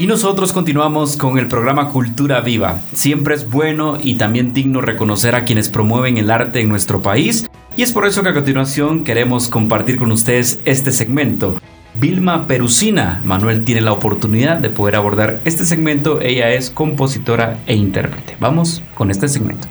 [0.00, 2.78] Y nosotros continuamos con el programa Cultura Viva.
[2.92, 7.50] Siempre es bueno y también digno reconocer a quienes promueven el arte en nuestro país.
[7.76, 11.60] Y es por eso que a continuación queremos compartir con ustedes este segmento.
[11.94, 13.20] Vilma Perusina.
[13.24, 16.20] Manuel tiene la oportunidad de poder abordar este segmento.
[16.20, 18.36] Ella es compositora e intérprete.
[18.38, 19.66] Vamos con este segmento.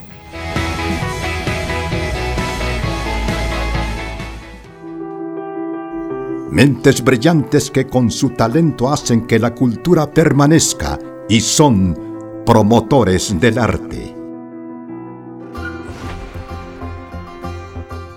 [6.50, 13.60] Mentes brillantes que con su talento hacen que la cultura permanezca y son promotores del
[13.60, 14.16] arte.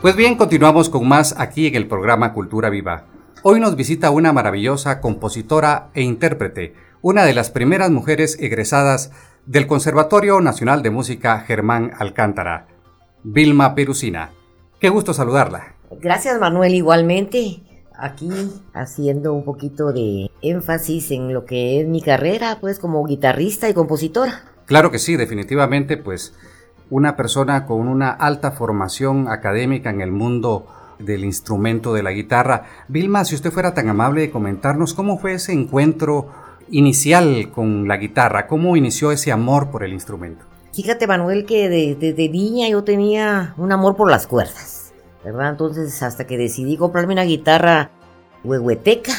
[0.01, 3.07] Pues bien, continuamos con más aquí en el programa Cultura Viva.
[3.43, 9.11] Hoy nos visita una maravillosa compositora e intérprete, una de las primeras mujeres egresadas
[9.45, 12.69] del Conservatorio Nacional de Música Germán Alcántara,
[13.25, 14.31] Vilma Perusina.
[14.79, 15.75] Qué gusto saludarla.
[16.01, 17.65] Gracias Manuel, igualmente
[18.01, 18.31] aquí
[18.73, 23.75] haciendo un poquito de énfasis en lo que es mi carrera, pues como guitarrista y
[23.75, 24.43] compositora.
[24.67, 26.35] Claro que sí, definitivamente, pues
[26.91, 30.67] una persona con una alta formación académica en el mundo
[30.99, 32.65] del instrumento de la guitarra.
[32.89, 36.29] Vilma, si usted fuera tan amable de comentarnos cómo fue ese encuentro
[36.71, 40.45] inicial con la guitarra, cómo inició ese amor por el instrumento.
[40.73, 44.80] Fíjate Manuel que desde niña yo tenía un amor por las cuerdas
[45.25, 47.91] Entonces, hasta que decidí comprarme una guitarra
[48.45, 49.13] huehueteca,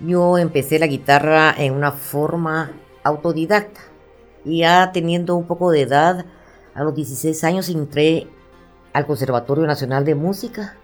[0.00, 2.72] yo empecé la guitarra en una forma
[3.02, 3.80] autodidacta.
[4.44, 6.26] Y ya teniendo un poco de edad,
[6.74, 8.26] a los 16 años entré
[8.92, 10.76] al Conservatorio Nacional de Música,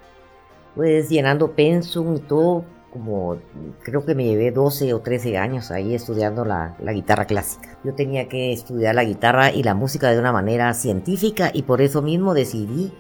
[0.75, 3.39] pues llenando pensum y todo, como
[3.83, 7.79] creo que me llevé 12 o 13 años ahí estudiando la, guitarra clásica.
[7.85, 11.81] Yo tenía que estudiar la guitarra y la música de una manera científica y por
[11.81, 12.93] eso mismo decidí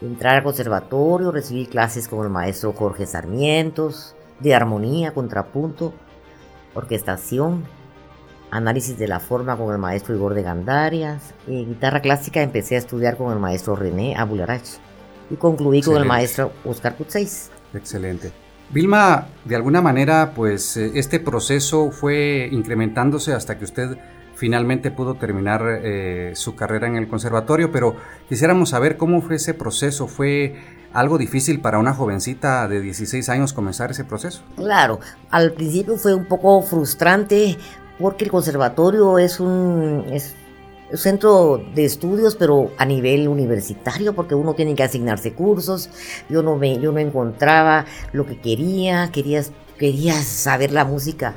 [0.00, 5.92] entrar al conservatorio, recibir clases con el maestro Jorge Sarmientos, de armonía, contrapunto,
[6.74, 7.64] orquestación.
[8.50, 11.34] análisis de la forma con el maestro Igor de Gandarias.
[11.46, 14.66] Eh, guitarra clásica empecé a estudiar con el maestro René Abularach
[15.28, 17.50] y concluí con el maestro Oscar Putzeis.
[17.74, 18.32] Excelente.
[18.70, 23.98] Vilma, de alguna manera, pues eh, este proceso fue incrementándose hasta que usted
[24.38, 27.96] finalmente pudo terminar eh, su carrera en el conservatorio, pero
[28.28, 30.06] quisiéramos saber cómo fue ese proceso.
[30.06, 30.54] ¿Fue
[30.92, 34.42] algo difícil para una jovencita de 16 años comenzar ese proceso?
[34.56, 37.58] Claro, al principio fue un poco frustrante
[37.98, 40.36] porque el conservatorio es un, es
[40.94, 45.90] centro de estudios, pero a nivel universitario, porque uno tiene que asignarse cursos.
[46.28, 49.42] Yo no, me, yo no encontraba lo que quería, quería,
[49.76, 51.34] quería saber la música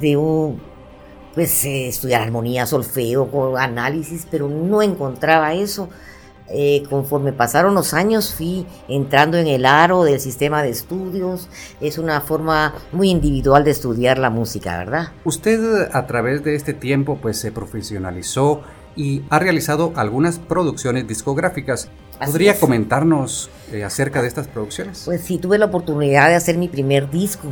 [0.00, 0.71] de un
[1.34, 5.88] pues eh, estudiar armonía, solfeo, análisis, pero no encontraba eso.
[6.54, 11.48] Eh, conforme pasaron los años fui entrando en el aro del sistema de estudios.
[11.80, 15.08] Es una forma muy individual de estudiar la música, ¿verdad?
[15.24, 18.62] Usted a través de este tiempo pues se profesionalizó
[18.96, 21.88] y ha realizado algunas producciones discográficas.
[22.22, 25.02] ¿Podría comentarnos eh, acerca de estas producciones?
[25.06, 27.48] Pues sí, tuve la oportunidad de hacer mi primer disco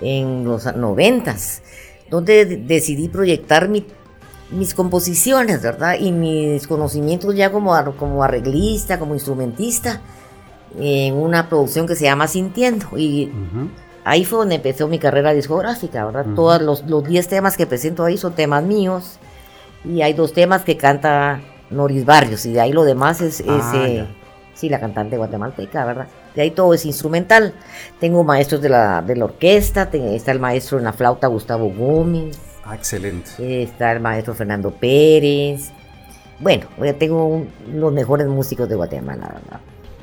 [0.00, 1.62] en los noventas
[2.10, 3.68] donde decidí proyectar
[4.50, 5.96] mis composiciones, ¿verdad?
[6.00, 10.00] Y mis conocimientos ya como, como arreglista, como instrumentista,
[10.78, 12.96] en una producción que se llama Sintiendo.
[12.96, 13.30] Y
[14.04, 16.26] ahí fue donde empezó mi carrera discográfica, ¿verdad?
[16.34, 19.18] Todos los 10 temas que presento ahí son temas míos.
[19.84, 21.40] Y hay dos temas que canta
[21.70, 22.44] Noris Barrios.
[22.46, 24.06] Y de ahí lo demás es, ah, eh,
[24.54, 26.08] sí, la cantante guatemalteca, ¿verdad?
[26.38, 27.52] De ahí todo es instrumental.
[27.98, 32.38] Tengo maestros de la, de la orquesta, está el maestro en la flauta Gustavo Gómez.
[32.64, 33.64] Ah, excelente.
[33.64, 35.72] Está el maestro Fernando Pérez.
[36.38, 39.60] Bueno, tengo los mejores músicos de Guatemala, ¿verdad?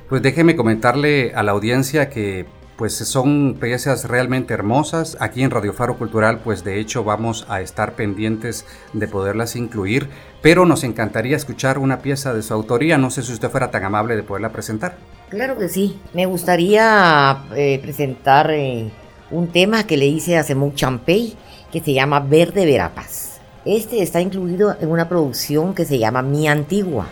[0.09, 5.15] Pues déjeme comentarle a la audiencia que pues son piezas realmente hermosas.
[5.21, 10.09] Aquí en Radio Faro Cultural, pues de hecho vamos a estar pendientes de poderlas incluir,
[10.41, 12.97] pero nos encantaría escuchar una pieza de su autoría.
[12.97, 14.97] No sé si usted fuera tan amable de poderla presentar.
[15.29, 15.99] Claro que sí.
[16.13, 18.89] Me gustaría eh, presentar eh,
[19.31, 21.35] un tema que le hice a Simón Champey
[21.71, 23.39] que se llama Verde Verapaz.
[23.65, 27.07] Este está incluido en una producción que se llama Mi Antigua.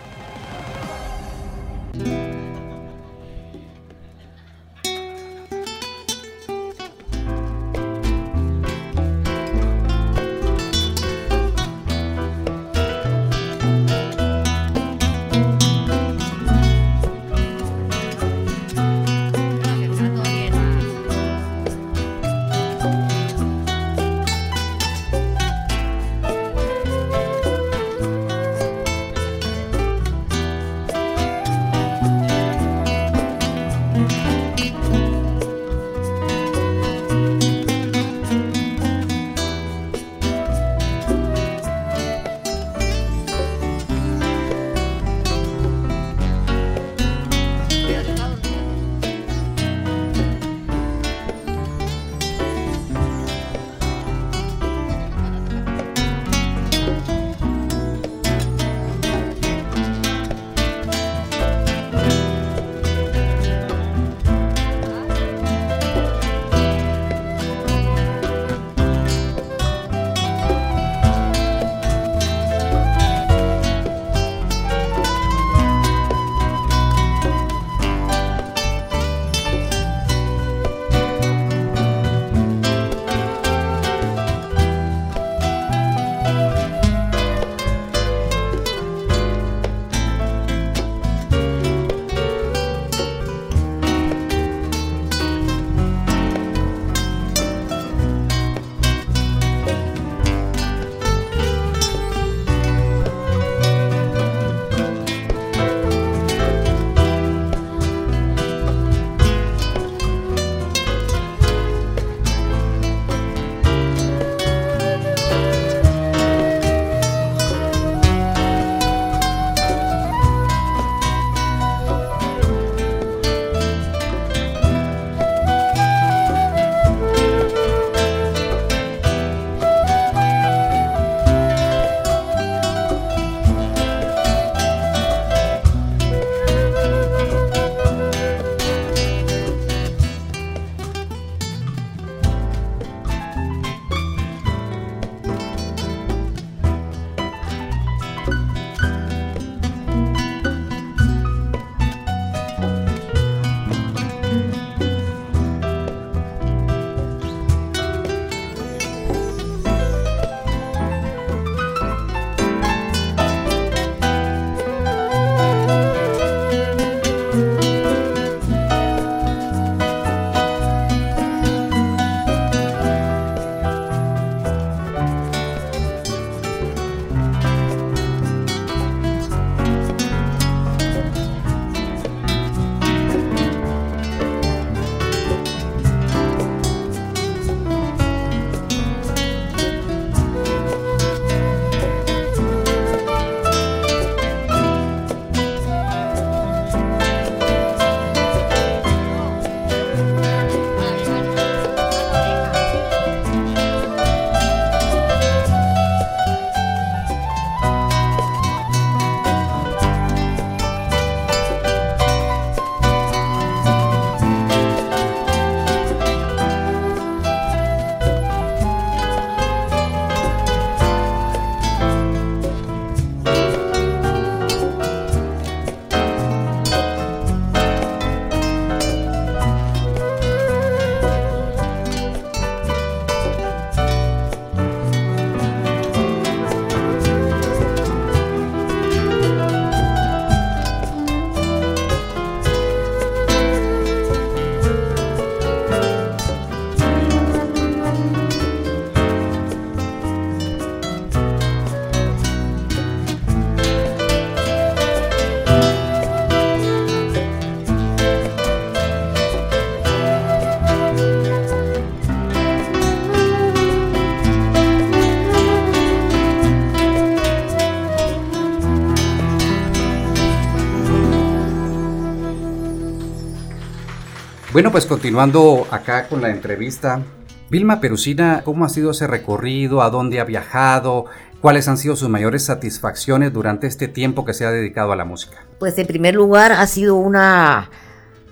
[274.64, 277.02] Bueno, pues continuando acá con la entrevista,
[277.50, 279.82] Vilma Perusina, ¿cómo ha sido ese recorrido?
[279.82, 281.04] ¿A dónde ha viajado?
[281.42, 285.04] ¿Cuáles han sido sus mayores satisfacciones durante este tiempo que se ha dedicado a la
[285.04, 285.44] música?
[285.58, 287.68] Pues en primer lugar ha sido una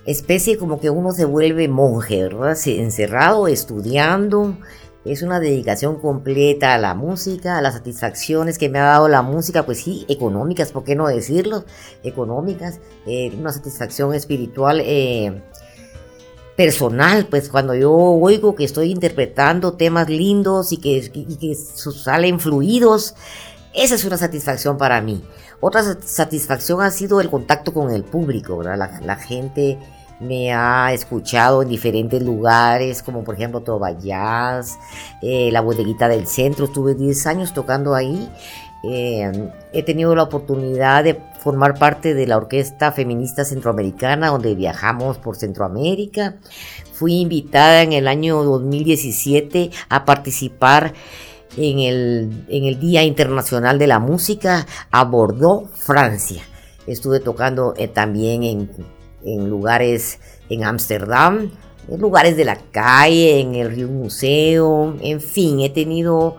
[0.07, 2.57] especie como que uno se vuelve monje, ¿verdad?
[2.65, 4.57] Encerrado, estudiando.
[5.05, 9.21] Es una dedicación completa a la música, a las satisfacciones que me ha dado la
[9.21, 11.67] música, pues sí, económicas, ¿por qué no decirlo?
[12.03, 14.81] Económicas, eh, una satisfacción espiritual.
[14.83, 15.43] Eh,
[16.57, 23.15] personal, pues cuando yo oigo que estoy interpretando temas lindos y que, que salen fluidos,
[23.75, 25.23] esa es una satisfacción para mí.
[25.61, 29.01] Otra satisfacción ha sido el contacto con el público, ¿verdad?
[29.03, 29.79] La, gente
[30.21, 33.91] me ha escuchado en diferentes lugares, como por ejemplo Trova
[35.23, 38.29] eh, la bodeguita del centro, estuve 10 años tocando ahí.
[38.85, 39.31] Eh,
[39.73, 45.37] he tenido la oportunidad de formar parte de la Orquesta Feminista Centroamericana, donde viajamos por
[45.37, 46.37] Centroamérica.
[46.93, 50.95] Fui invitada en el año 2017 a participar
[51.57, 56.43] en el, en el Día Internacional de la Música a Bordeaux, Francia.
[56.87, 58.71] Estuve tocando eh, también en,
[59.25, 60.19] en lugares
[60.49, 61.51] en Ámsterdam,
[61.89, 66.37] en lugares de la calle, en el Río Museo, en fin, he tenido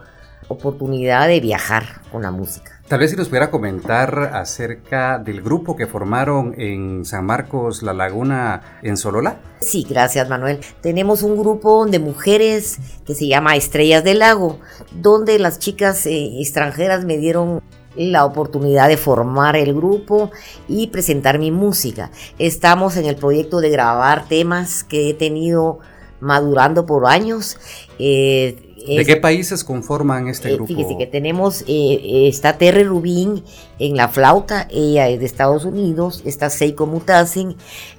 [0.54, 2.80] oportunidad de viajar con la música.
[2.88, 7.94] Tal vez si nos pudiera comentar acerca del grupo que formaron en San Marcos, La
[7.94, 9.38] Laguna, en Solola.
[9.62, 10.60] Sí, gracias Manuel.
[10.82, 14.60] Tenemos un grupo de mujeres que se llama Estrellas del Lago,
[14.92, 17.62] donde las chicas eh, extranjeras me dieron
[17.96, 20.32] la oportunidad de formar el grupo
[20.68, 22.12] y presentar mi música.
[22.38, 25.80] Estamos en el proyecto de grabar temas que he tenido
[26.20, 27.58] madurando por años.
[28.00, 30.68] Eh, ¿De qué países conforman este eh, grupo?
[30.68, 33.44] Fíjese que tenemos, eh, eh, está Terry Rubin
[33.80, 37.56] en la flauta, ella es de Estados Unidos, está Seiko Mutasen,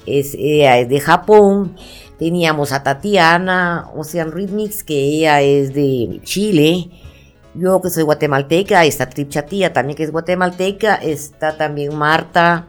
[0.06, 1.76] es, ella es de Japón,
[2.18, 6.90] teníamos a Tatiana Ocean Rhythmics, que ella es de Chile,
[7.54, 12.68] yo que soy guatemalteca, está Trip Chatía también que es guatemalteca, está también Marta,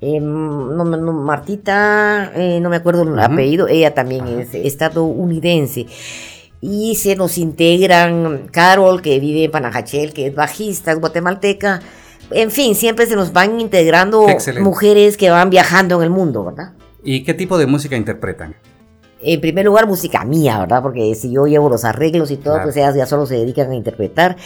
[0.00, 5.86] no, Martita, no me acuerdo el apellido, ella también es estadounidense
[6.62, 11.82] y se nos integran Carol, que vive en Panajachel, que es bajista, es guatemalteca.
[12.30, 14.24] En fin, siempre se nos van integrando
[14.60, 16.72] mujeres que van viajando en el mundo, ¿verdad?
[17.02, 18.54] ¿Y qué tipo de música interpretan?
[19.24, 20.82] En primer lugar, música mía, ¿verdad?
[20.82, 23.74] Porque si yo llevo los arreglos y todo, pues ellas ya solo se dedican a
[23.74, 24.36] interpretar.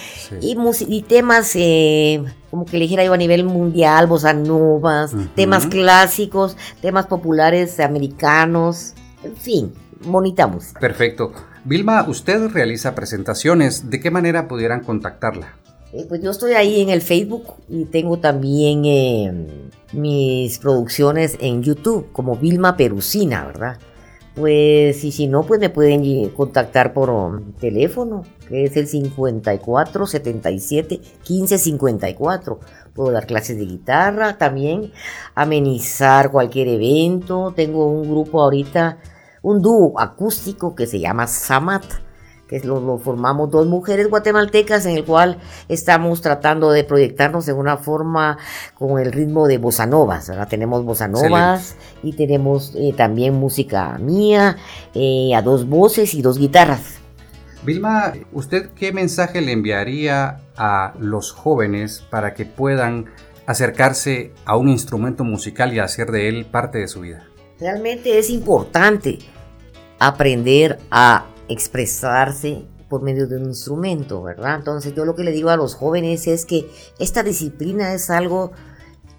[0.41, 0.57] Y,
[0.89, 6.57] y, temas, eh, como que le dijera yo a nivel mundial, bossa novas, temas clásicos,
[6.81, 9.73] temas populares americanos, en fin,
[10.05, 10.81] bonita música.
[10.81, 11.33] Perfecto.
[11.67, 13.91] Vilma, usted realiza presentaciones.
[13.91, 15.57] ¿De qué manera pudieran contactarla?
[15.93, 21.65] Eh, pues yo estoy ahí en el Facebook y tengo también eh, mis producciones en
[21.65, 23.79] YouTube como Vilma Perusina, ¿verdad?
[24.37, 30.07] Pues y si no, pues me pueden contactar por um, teléfono, que es el 54
[30.07, 32.61] 77 15 54.
[32.95, 34.93] Puedo dar clases de guitarra también,
[35.35, 37.53] amenizar cualquier evento.
[37.57, 38.99] Tengo un grupo ahorita
[39.47, 41.85] un dúo acústico que se llama Samat,
[42.49, 45.39] que lo, formamos dos mujeres guatemaltecas en el cual
[45.69, 48.39] estamos tratando de proyectarnos en una forma
[48.75, 50.33] con el ritmo de bossa novas.
[50.49, 54.57] Tenemos bossa novas y tenemos eh, también música mía
[54.95, 56.99] eh, a dos voces y dos guitarras.
[57.65, 63.07] Vilma, ¿usted qué mensaje le enviaría a los jóvenes para que puedan
[63.47, 67.29] acercarse a un instrumento musical y hacer de él parte de su vida?
[67.61, 69.19] Realmente es importante
[69.99, 74.57] aprender a expresarse por medio de un instrumento, ¿verdad?
[74.57, 78.53] Entonces yo lo que le digo a los jóvenes es que esta disciplina es algo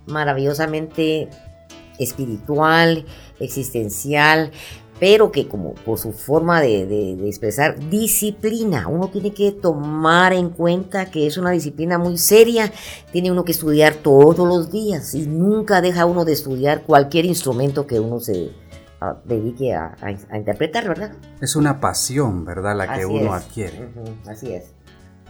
[0.05, 1.30] maravillosamente
[1.99, 3.05] espiritual,
[3.39, 4.51] existencial,
[4.99, 11.11] pero que como por su forma de, expresar disciplina, uno tiene que tomar en cuenta
[11.11, 12.71] que es una disciplina muy seria,
[13.11, 17.86] tiene uno que estudiar todos los días y nunca deja uno de estudiar cualquier instrumento
[17.86, 18.51] que uno se,
[19.25, 19.95] dedique a,
[20.33, 21.11] interpretar, ¿verdad?
[21.41, 22.75] Es una pasión, ¿verdad?
[22.75, 23.89] La que uno adquiere.
[24.27, 24.73] así es.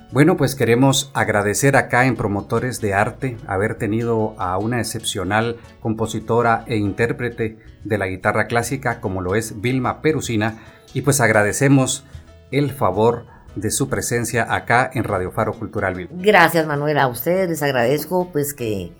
[0.09, 6.63] Bueno, pues queremos agradecer acá en Promotores de Arte haber tenido a una excepcional compositora
[6.65, 10.59] e intérprete de la guitarra clásica como lo es Vilma Perusina
[10.93, 12.05] y pues agradecemos
[12.51, 13.26] el favor
[13.57, 16.11] de su presencia acá en Radio Faro Cultural Vivo.
[16.13, 18.93] Gracias Manuel, a ustedes les agradezco pues que,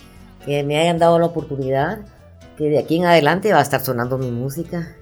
[0.46, 2.00] que me hayan dado la oportunidad
[2.58, 4.96] que de aquí en adelante va a estar sonando mi música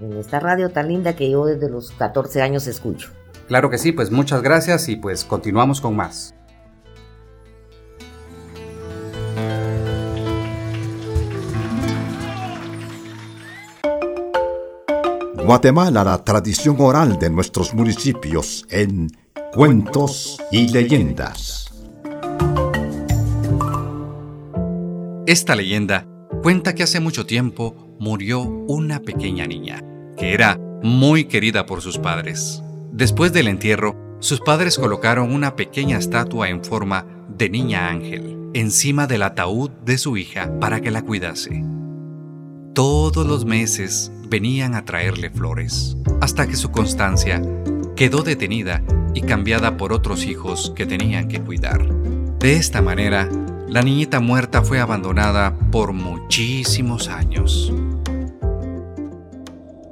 [0.00, 3.10] en esta radio tan linda que yo desde los 14 años escucho.
[3.48, 6.34] Claro que sí, pues muchas gracias y pues continuamos con más.
[15.44, 19.10] Guatemala la tradición oral de nuestros municipios en
[19.52, 21.66] cuentos y leyendas.
[25.26, 26.06] Esta leyenda
[26.42, 29.82] cuenta que hace mucho tiempo murió una pequeña niña,
[30.16, 32.62] que era muy querida por sus padres.
[32.92, 39.06] Después del entierro, sus padres colocaron una pequeña estatua en forma de niña ángel encima
[39.06, 41.64] del ataúd de su hija para que la cuidase.
[42.74, 47.42] Todos los meses venían a traerle flores, hasta que su constancia
[47.96, 48.82] quedó detenida
[49.14, 51.86] y cambiada por otros hijos que tenían que cuidar.
[52.38, 53.28] De esta manera,
[53.72, 57.72] la niñita muerta fue abandonada por muchísimos años.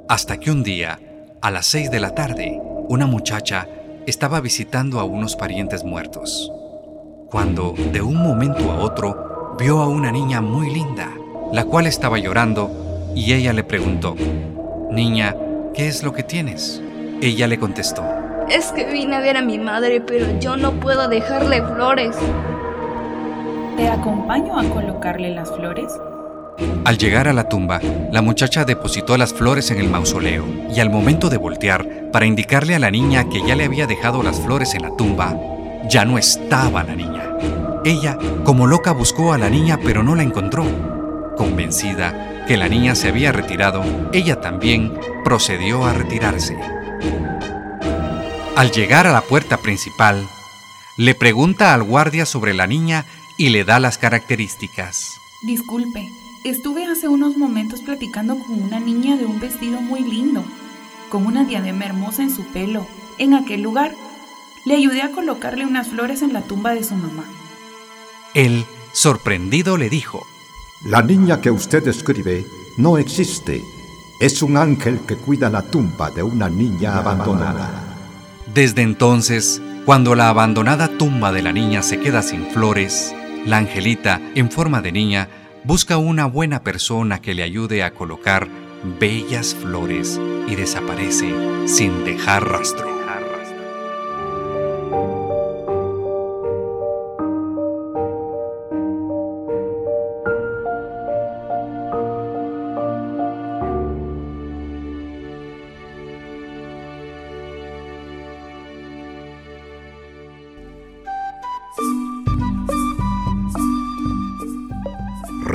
[0.07, 0.99] Hasta que un día,
[1.41, 3.67] a las seis de la tarde, una muchacha
[4.05, 6.51] estaba visitando a unos parientes muertos
[7.31, 11.09] cuando de un momento a otro vio a una niña muy linda,
[11.51, 14.15] la cual estaba llorando y ella le preguntó,
[14.91, 15.35] Niña,
[15.73, 16.83] ¿qué es lo que tienes?
[17.19, 18.03] Ella le contestó,
[18.47, 22.15] Es que vine a ver a mi madre, pero yo no puedo dejarle flores.
[23.81, 25.91] ¿Te acompaño a colocarle las flores?
[26.85, 30.91] Al llegar a la tumba, la muchacha depositó las flores en el mausoleo y al
[30.91, 34.75] momento de voltear para indicarle a la niña que ya le había dejado las flores
[34.75, 35.35] en la tumba,
[35.89, 37.23] ya no estaba la niña.
[37.83, 40.63] Ella, como loca, buscó a la niña pero no la encontró.
[41.35, 43.81] Convencida que la niña se había retirado,
[44.13, 46.55] ella también procedió a retirarse.
[48.55, 50.23] Al llegar a la puerta principal,
[50.97, 53.05] le pregunta al guardia sobre la niña
[53.41, 55.19] y le da las características.
[55.41, 56.11] Disculpe,
[56.43, 60.43] estuve hace unos momentos platicando con una niña de un vestido muy lindo,
[61.09, 62.85] con una diadema hermosa en su pelo,
[63.17, 63.95] en aquel lugar.
[64.63, 67.23] Le ayudé a colocarle unas flores en la tumba de su mamá.
[68.35, 70.27] Él, sorprendido, le dijo,
[70.85, 72.45] La niña que usted escribe
[72.77, 73.63] no existe.
[74.19, 77.87] Es un ángel que cuida la tumba de una niña abandonada.
[78.53, 83.15] Desde entonces, cuando la abandonada tumba de la niña se queda sin flores,
[83.45, 85.29] la angelita, en forma de niña,
[85.63, 88.47] busca una buena persona que le ayude a colocar
[88.99, 91.33] bellas flores y desaparece
[91.67, 93.00] sin dejar rastro.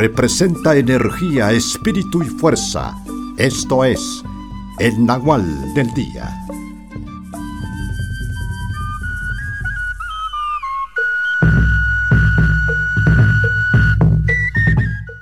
[0.09, 2.95] Representa energía, espíritu y fuerza.
[3.39, 4.23] Esto es
[4.79, 5.45] el Nahual
[5.75, 6.31] del Día.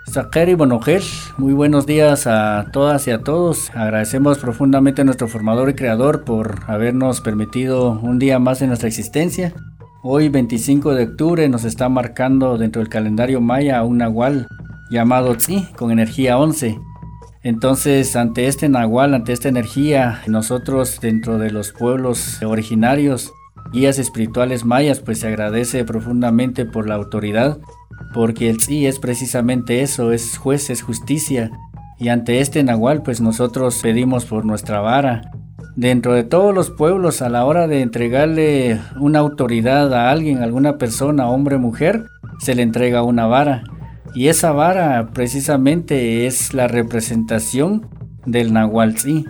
[0.05, 1.03] Sakari Bonogel,
[1.39, 3.71] muy buenos días a todas y a todos.
[3.75, 8.89] Agradecemos profundamente a nuestro formador y creador por habernos permitido un día más en nuestra
[8.89, 9.55] existencia.
[10.03, 14.47] Hoy 25 de octubre nos está marcando dentro del calendario maya un nahual
[14.91, 16.79] llamado Tzi con energía 11.
[17.43, 23.33] Entonces, ante este nahual, ante esta energía, nosotros dentro de los pueblos originarios,
[23.73, 27.59] guías espirituales mayas, pues se agradece profundamente por la autoridad,
[28.15, 31.51] porque el Tzi es precisamente eso, es juez, es justicia.
[31.99, 35.31] Y ante este nahual, pues nosotros pedimos por nuestra vara.
[35.77, 40.79] Dentro de todos los pueblos, a la hora de entregarle una autoridad a alguien, alguna
[40.79, 42.07] persona, hombre o mujer,
[42.39, 43.65] se le entrega una vara.
[44.15, 47.87] Y esa vara precisamente es la representación
[48.25, 49.25] del Nahualzi.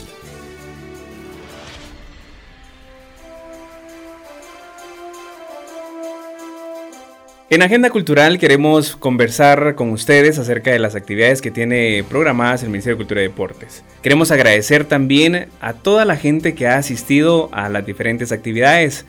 [7.48, 12.70] En Agenda Cultural queremos conversar con ustedes acerca de las actividades que tiene programadas el
[12.70, 13.84] Ministerio de Cultura y Deportes.
[14.02, 19.06] Queremos agradecer también a toda la gente que ha asistido a las diferentes actividades.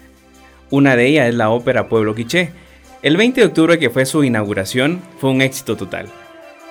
[0.76, 2.50] Una de ellas es la ópera Pueblo Quiché.
[3.02, 6.10] El 20 de octubre, que fue su inauguración, fue un éxito total.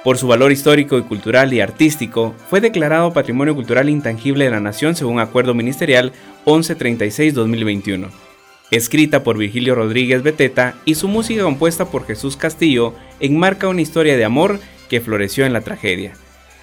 [0.04, 4.60] Por su valor histórico y cultural y artístico, fue declarado Patrimonio Cultural Intangible de la
[4.60, 6.12] Nación según Acuerdo Ministerial
[6.44, 8.10] 1136-2021
[8.70, 14.18] escrita por Virgilio Rodríguez Beteta y su música compuesta por Jesús Castillo, enmarca una historia
[14.18, 14.58] de amor
[14.90, 16.14] que floreció en la tragedia.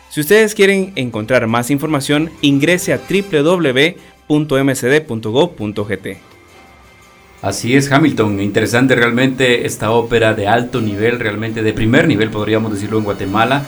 [0.09, 3.91] Si ustedes quieren encontrar más información, ingrese a www.mcd.gov.gt.
[7.41, 8.39] Así es, Hamilton.
[8.39, 13.65] Interesante realmente esta ópera de alto nivel, realmente de primer nivel, podríamos decirlo, en Guatemala.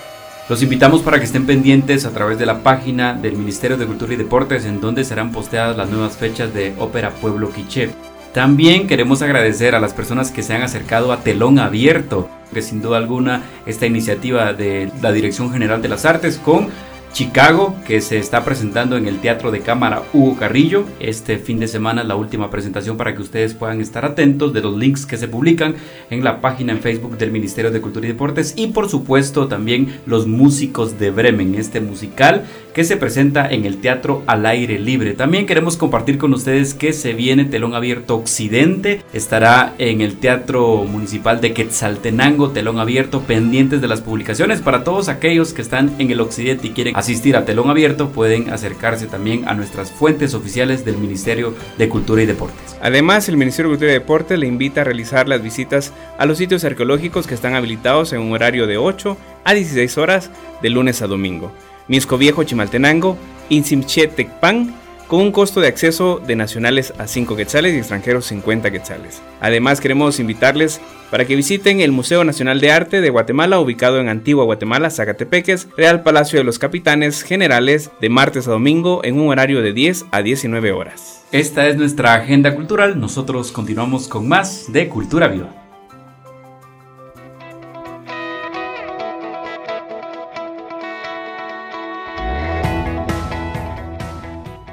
[0.47, 4.13] Los invitamos para que estén pendientes a través de la página del Ministerio de Cultura
[4.13, 7.89] y Deportes, en donde serán posteadas las nuevas fechas de Ópera Pueblo Quiché.
[8.34, 12.82] También queremos agradecer a las personas que se han acercado a Telón Abierto, que sin
[12.82, 16.67] duda alguna esta iniciativa de la Dirección General de las Artes con
[17.14, 20.86] Chicago, que se está presentando en el Teatro de Cámara Hugo Carrillo.
[20.99, 24.76] Este fin de semana la última presentación para que ustedes puedan estar atentos de los
[24.76, 25.76] links que se publican
[26.09, 29.99] en la página en Facebook del Ministerio de Cultura y Deportes y por supuesto también
[30.07, 35.13] los músicos de Bremen, este musical que se presenta en el Teatro al Aire Libre.
[35.13, 40.84] También queremos compartir con ustedes que se viene Telón Abierto Occidente, estará en el Teatro
[40.84, 46.11] Municipal de Quetzaltenango, Telón Abierto, pendientes de las publicaciones para todos aquellos que están en
[46.11, 50.84] el Occidente y quieren asistir a Telón Abierto, pueden acercarse también a nuestras fuentes oficiales
[50.84, 52.76] del Ministerio de Cultura y Deportes.
[52.82, 56.38] Además, el Ministerio de Cultura y Deportes le invita a realizar las visitas a los
[56.38, 61.01] sitios arqueológicos que están habilitados en un horario de 8 a 16 horas de lunes
[61.01, 61.51] a domingo.
[61.88, 63.18] Misco Viejo Chimaltenango,
[63.50, 64.74] Tecpan,
[65.08, 69.22] con un costo de acceso de nacionales a 5 quetzales y extranjeros 50 quetzales.
[69.42, 70.82] Además queremos invitarles
[71.12, 75.68] para que visiten el Museo Nacional de Arte de Guatemala ubicado en Antigua Guatemala, Zacatepeques,
[75.78, 80.06] Real Palacio de los Capitanes Generales de martes a domingo en un horario de 10
[80.12, 81.24] a 19 horas.
[81.32, 85.62] Esta es nuestra agenda cultural, nosotros continuamos con más de Cultura Viva.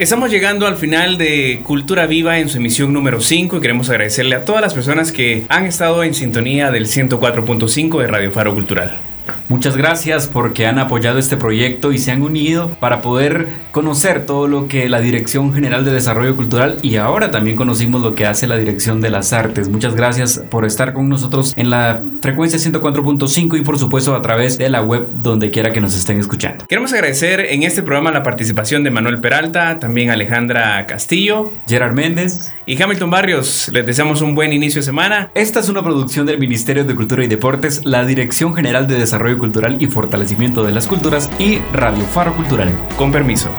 [0.01, 4.35] Estamos llegando al final de Cultura Viva en su emisión número 5 y queremos agradecerle
[4.35, 8.99] a todas las personas que han estado en sintonía del 104.5 de Radio Faro Cultural.
[9.49, 14.47] Muchas gracias porque han apoyado este proyecto y se han unido para poder conocer todo
[14.47, 18.47] lo que la Dirección General de Desarrollo Cultural y ahora también conocimos lo que hace
[18.47, 19.69] la Dirección de las Artes.
[19.69, 24.57] Muchas gracias por estar con nosotros en la frecuencia 104.5 y por supuesto a través
[24.57, 26.67] de la web donde quiera que nos estén escuchando.
[26.67, 32.53] Queremos agradecer en este programa la participación de Manuel Peralta, también Alejandra Castillo, Gerard Méndez
[32.67, 33.69] y Hamilton Barrios.
[33.73, 35.31] Les deseamos un buen inicio de semana.
[35.35, 39.41] Esta es una producción del Ministerio de Cultura y Deportes, la Dirección General de Desarrollo
[39.41, 42.73] Cultural y Fortalecimiento de las Culturas y Radio Faro Cultural.
[42.97, 43.51] Con permiso.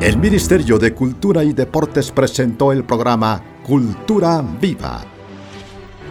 [0.00, 5.00] El Ministerio de Cultura y Deportes presentó el programa Cultura Viva,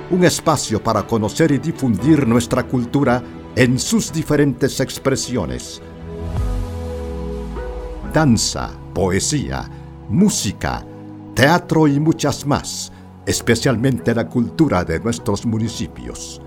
[0.09, 3.23] un espacio para conocer y difundir nuestra cultura
[3.55, 5.81] en sus diferentes expresiones.
[8.13, 9.78] Danza, poesía,
[10.09, 10.83] música,
[11.35, 12.91] teatro y muchas más,
[13.25, 16.41] especialmente la cultura de nuestros municipios.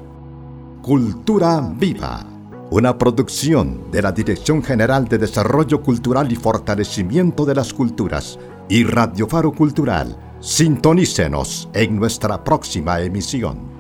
[0.82, 2.26] Cultura Viva,
[2.70, 8.38] una producción de la Dirección General de Desarrollo Cultural y Fortalecimiento de las Culturas
[8.68, 10.16] y Radio Faro Cultural.
[10.40, 13.71] Sintonícenos en nuestra próxima emisión.